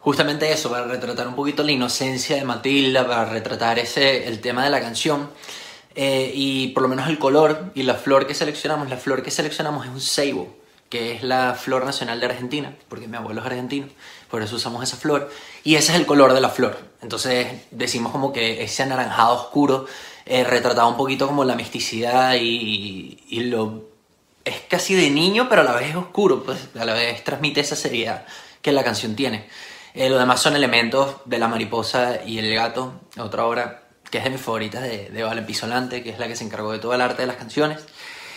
Justamente 0.00 0.50
eso, 0.50 0.70
para 0.70 0.86
retratar 0.86 1.28
un 1.28 1.34
poquito 1.34 1.62
la 1.62 1.72
inocencia 1.72 2.36
de 2.36 2.44
Matilda, 2.44 3.06
para 3.06 3.26
retratar 3.26 3.78
ese, 3.78 4.26
el 4.26 4.40
tema 4.40 4.64
de 4.64 4.70
la 4.70 4.80
canción. 4.80 5.28
Eh, 5.94 6.32
y 6.34 6.68
por 6.68 6.82
lo 6.82 6.88
menos 6.88 7.08
el 7.08 7.18
color 7.18 7.72
y 7.74 7.82
la 7.82 7.94
flor 7.94 8.26
que 8.26 8.34
seleccionamos, 8.34 8.88
la 8.88 8.96
flor 8.96 9.22
que 9.22 9.30
seleccionamos 9.30 9.84
es 9.86 9.92
un 9.92 10.00
ceibo, 10.00 10.56
que 10.88 11.12
es 11.12 11.22
la 11.22 11.54
flor 11.54 11.84
nacional 11.84 12.18
de 12.20 12.26
Argentina, 12.26 12.74
porque 12.88 13.08
mi 13.08 13.16
abuelo 13.16 13.40
es 13.40 13.46
argentino, 13.46 13.88
por 14.30 14.40
eso 14.42 14.56
usamos 14.56 14.82
esa 14.82 14.96
flor. 14.96 15.30
Y 15.64 15.74
ese 15.74 15.92
es 15.92 15.98
el 15.98 16.06
color 16.06 16.32
de 16.32 16.40
la 16.40 16.48
flor. 16.48 16.78
Entonces 17.02 17.48
decimos 17.70 18.12
como 18.12 18.32
que 18.32 18.62
ese 18.62 18.82
anaranjado 18.82 19.34
oscuro 19.34 19.86
eh, 20.24 20.44
retrataba 20.44 20.88
un 20.88 20.96
poquito 20.96 21.26
como 21.26 21.44
la 21.44 21.56
misticidad 21.56 22.36
y, 22.40 23.18
y, 23.28 23.40
lo... 23.40 23.90
Es 24.44 24.62
casi 24.68 24.94
de 24.94 25.10
niño, 25.10 25.48
pero 25.50 25.60
a 25.60 25.64
la 25.64 25.72
vez 25.72 25.90
es 25.90 25.96
oscuro, 25.96 26.42
pues 26.42 26.68
a 26.78 26.84
la 26.86 26.94
vez 26.94 27.22
transmite 27.22 27.60
esa 27.60 27.76
seriedad 27.76 28.24
que 28.62 28.72
la 28.72 28.82
canción 28.82 29.14
tiene. 29.14 29.46
Eh, 29.94 30.09
lo 30.09 30.18
demás 30.18 30.40
son 30.40 30.57
elementos 30.57 31.16
de 31.24 31.38
la 31.38 31.48
mariposa 31.48 32.24
y 32.24 32.38
el 32.38 32.55
gato, 32.55 33.00
otra 33.18 33.44
obra 33.44 33.83
que 34.11 34.18
es 34.18 34.24
de 34.24 34.31
mis 34.31 34.40
favoritas 34.40 34.83
de, 34.83 35.09
de 35.11 35.22
Valen 35.22 35.46
Pisolante, 35.46 36.03
que 36.03 36.11
es 36.11 36.18
la 36.18 36.26
que 36.26 36.37
se 36.37 36.44
encargó 36.44 36.72
de 36.72 36.79
todo 36.79 36.94
el 36.94 37.00
arte 37.00 37.22
de 37.22 37.26
las 37.26 37.37
canciones. 37.37 37.81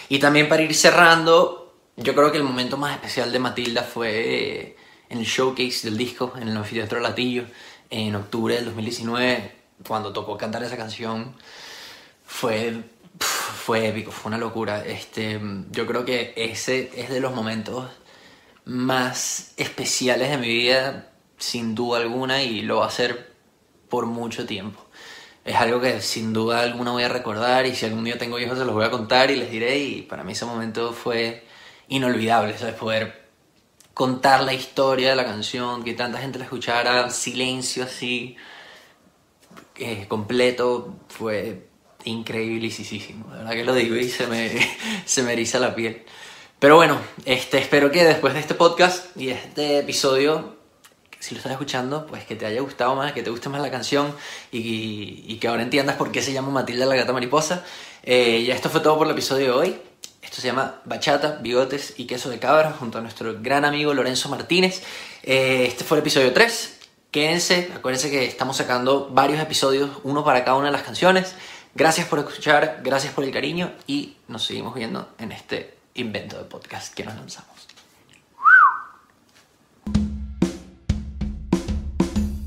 Y 0.09 0.19
también 0.19 0.47
para 0.47 0.61
ir 0.61 0.75
cerrando, 0.75 1.75
yo 1.97 2.13
creo 2.13 2.31
que 2.31 2.37
el 2.37 2.43
momento 2.43 2.77
más 2.77 2.95
especial 2.95 3.31
de 3.31 3.39
Matilda 3.39 3.83
fue 3.83 4.09
eh, 4.11 4.77
en 5.09 5.19
el 5.19 5.25
showcase 5.25 5.87
del 5.89 5.97
disco, 5.97 6.33
en 6.39 6.47
el 6.47 6.57
anfiteatro 6.57 6.99
Latillo, 6.99 7.45
en 7.89 8.15
octubre 8.15 8.55
del 8.55 8.65
2019, 8.65 9.51
cuando 9.87 10.13
tocó 10.13 10.37
cantar 10.37 10.63
esa 10.63 10.77
canción 10.77 11.35
fue, 12.25 12.81
fue 13.19 13.87
épico, 13.89 14.11
fue 14.11 14.29
una 14.29 14.37
locura. 14.37 14.83
Este, 14.85 15.39
yo 15.71 15.85
creo 15.85 16.03
que 16.05 16.33
ese 16.35 16.91
es 16.95 17.09
de 17.09 17.19
los 17.19 17.33
momentos 17.33 17.89
más 18.65 19.53
especiales 19.57 20.29
de 20.29 20.37
mi 20.37 20.47
vida, 20.47 21.09
sin 21.37 21.75
duda 21.75 21.99
alguna, 21.99 22.43
y 22.43 22.61
lo 22.61 22.77
va 22.77 22.87
a 22.87 22.91
ser 22.91 23.33
por 23.89 24.05
mucho 24.05 24.45
tiempo. 24.45 24.83
Es 25.45 25.55
algo 25.55 25.81
que 25.81 26.01
sin 26.01 26.31
duda 26.33 26.61
alguna 26.61 26.91
voy 26.91 27.03
a 27.03 27.09
recordar 27.09 27.65
y 27.65 27.75
si 27.75 27.85
algún 27.85 28.05
día 28.05 28.17
tengo 28.17 28.39
hijos 28.39 28.57
se 28.57 28.65
los 28.65 28.73
voy 28.73 28.85
a 28.85 28.91
contar 28.91 29.29
y 29.29 29.35
les 29.35 29.51
diré 29.51 29.77
y 29.77 30.01
para 30.03 30.23
mí 30.23 30.31
ese 30.31 30.45
momento 30.45 30.93
fue 30.93 31.43
inolvidable, 31.89 32.57
¿sabes? 32.57 32.75
Poder 32.75 33.23
contar 33.93 34.43
la 34.43 34.53
historia 34.53 35.09
de 35.09 35.15
la 35.15 35.25
canción, 35.25 35.83
que 35.83 35.93
tanta 35.93 36.19
gente 36.19 36.39
la 36.39 36.45
escuchara, 36.45 37.09
silencio 37.09 37.83
así, 37.83 38.37
eh, 39.75 40.05
completo, 40.07 40.95
fue 41.09 41.67
increíbleísimo. 42.05 43.29
La 43.31 43.37
verdad 43.39 43.51
que 43.51 43.63
lo 43.65 43.75
digo 43.75 43.95
y 43.95 44.09
se 44.09 44.27
me, 44.27 44.49
se 45.05 45.23
me 45.23 45.33
eriza 45.33 45.59
la 45.59 45.75
piel. 45.75 46.03
Pero 46.59 46.77
bueno, 46.77 46.99
este, 47.25 47.57
espero 47.57 47.91
que 47.91 48.03
después 48.05 48.33
de 48.33 48.39
este 48.39 48.53
podcast 48.53 49.15
y 49.17 49.29
este 49.29 49.79
episodio, 49.79 50.55
si 51.23 51.33
lo 51.33 51.37
estás 51.37 51.53
escuchando, 51.53 52.05
pues 52.05 52.25
que 52.25 52.35
te 52.35 52.45
haya 52.45 52.59
gustado 52.59 52.95
más, 52.95 53.13
que 53.13 53.23
te 53.23 53.29
guste 53.29 53.47
más 53.47 53.61
la 53.61 53.71
canción 53.71 54.13
y, 54.51 55.37
que 55.37 55.47
ahora 55.47 55.63
entiendas 55.63 55.95
por 55.95 56.11
qué 56.11 56.21
se 56.21 56.33
llama 56.33 56.49
Matilda 56.49 56.85
la 56.85 56.97
gata 56.97 57.13
mariposa. 57.13 57.63
Eh, 58.03 58.43
ya 58.43 58.53
esto 58.53 58.69
fue 58.69 58.81
todo 58.81 58.97
por 58.97 59.07
el 59.07 59.13
episodio 59.13 59.45
de 59.45 59.51
hoy. 59.51 59.81
Esto 60.21 60.41
se 60.41 60.47
llama 60.47 60.81
Bachata, 60.83 61.39
Bigotes 61.41 61.93
y 61.95 62.07
Queso 62.07 62.29
de 62.29 62.39
Cabra 62.39 62.75
junto 62.77 62.97
a 62.97 63.01
nuestro 63.01 63.41
gran 63.41 63.63
amigo 63.63 63.93
Lorenzo 63.93 64.27
Martínez. 64.27 64.83
Eh, 65.23 65.65
este 65.65 65.85
fue 65.85 65.97
el 65.97 66.01
episodio 66.01 66.33
3. 66.33 66.79
Quédense, 67.09 67.71
acuérdense 67.73 68.11
que 68.11 68.25
estamos 68.25 68.57
sacando 68.57 69.07
varios 69.09 69.39
episodios, 69.39 69.91
uno 70.03 70.25
para 70.25 70.43
cada 70.43 70.57
una 70.57 70.65
de 70.65 70.73
las 70.73 70.83
canciones. 70.83 71.35
Gracias 71.73 72.05
por 72.05 72.19
escuchar, 72.19 72.81
gracias 72.83 73.13
por 73.13 73.23
el 73.23 73.31
cariño 73.31 73.71
y 73.87 74.17
nos 74.27 74.43
seguimos 74.43 74.75
viendo 74.75 75.07
en 75.19 75.31
este 75.31 75.77
invento 75.93 76.37
de 76.37 76.43
podcast 76.43 76.93
que 76.93 77.05
nos 77.05 77.15
lanzamos. 77.15 77.72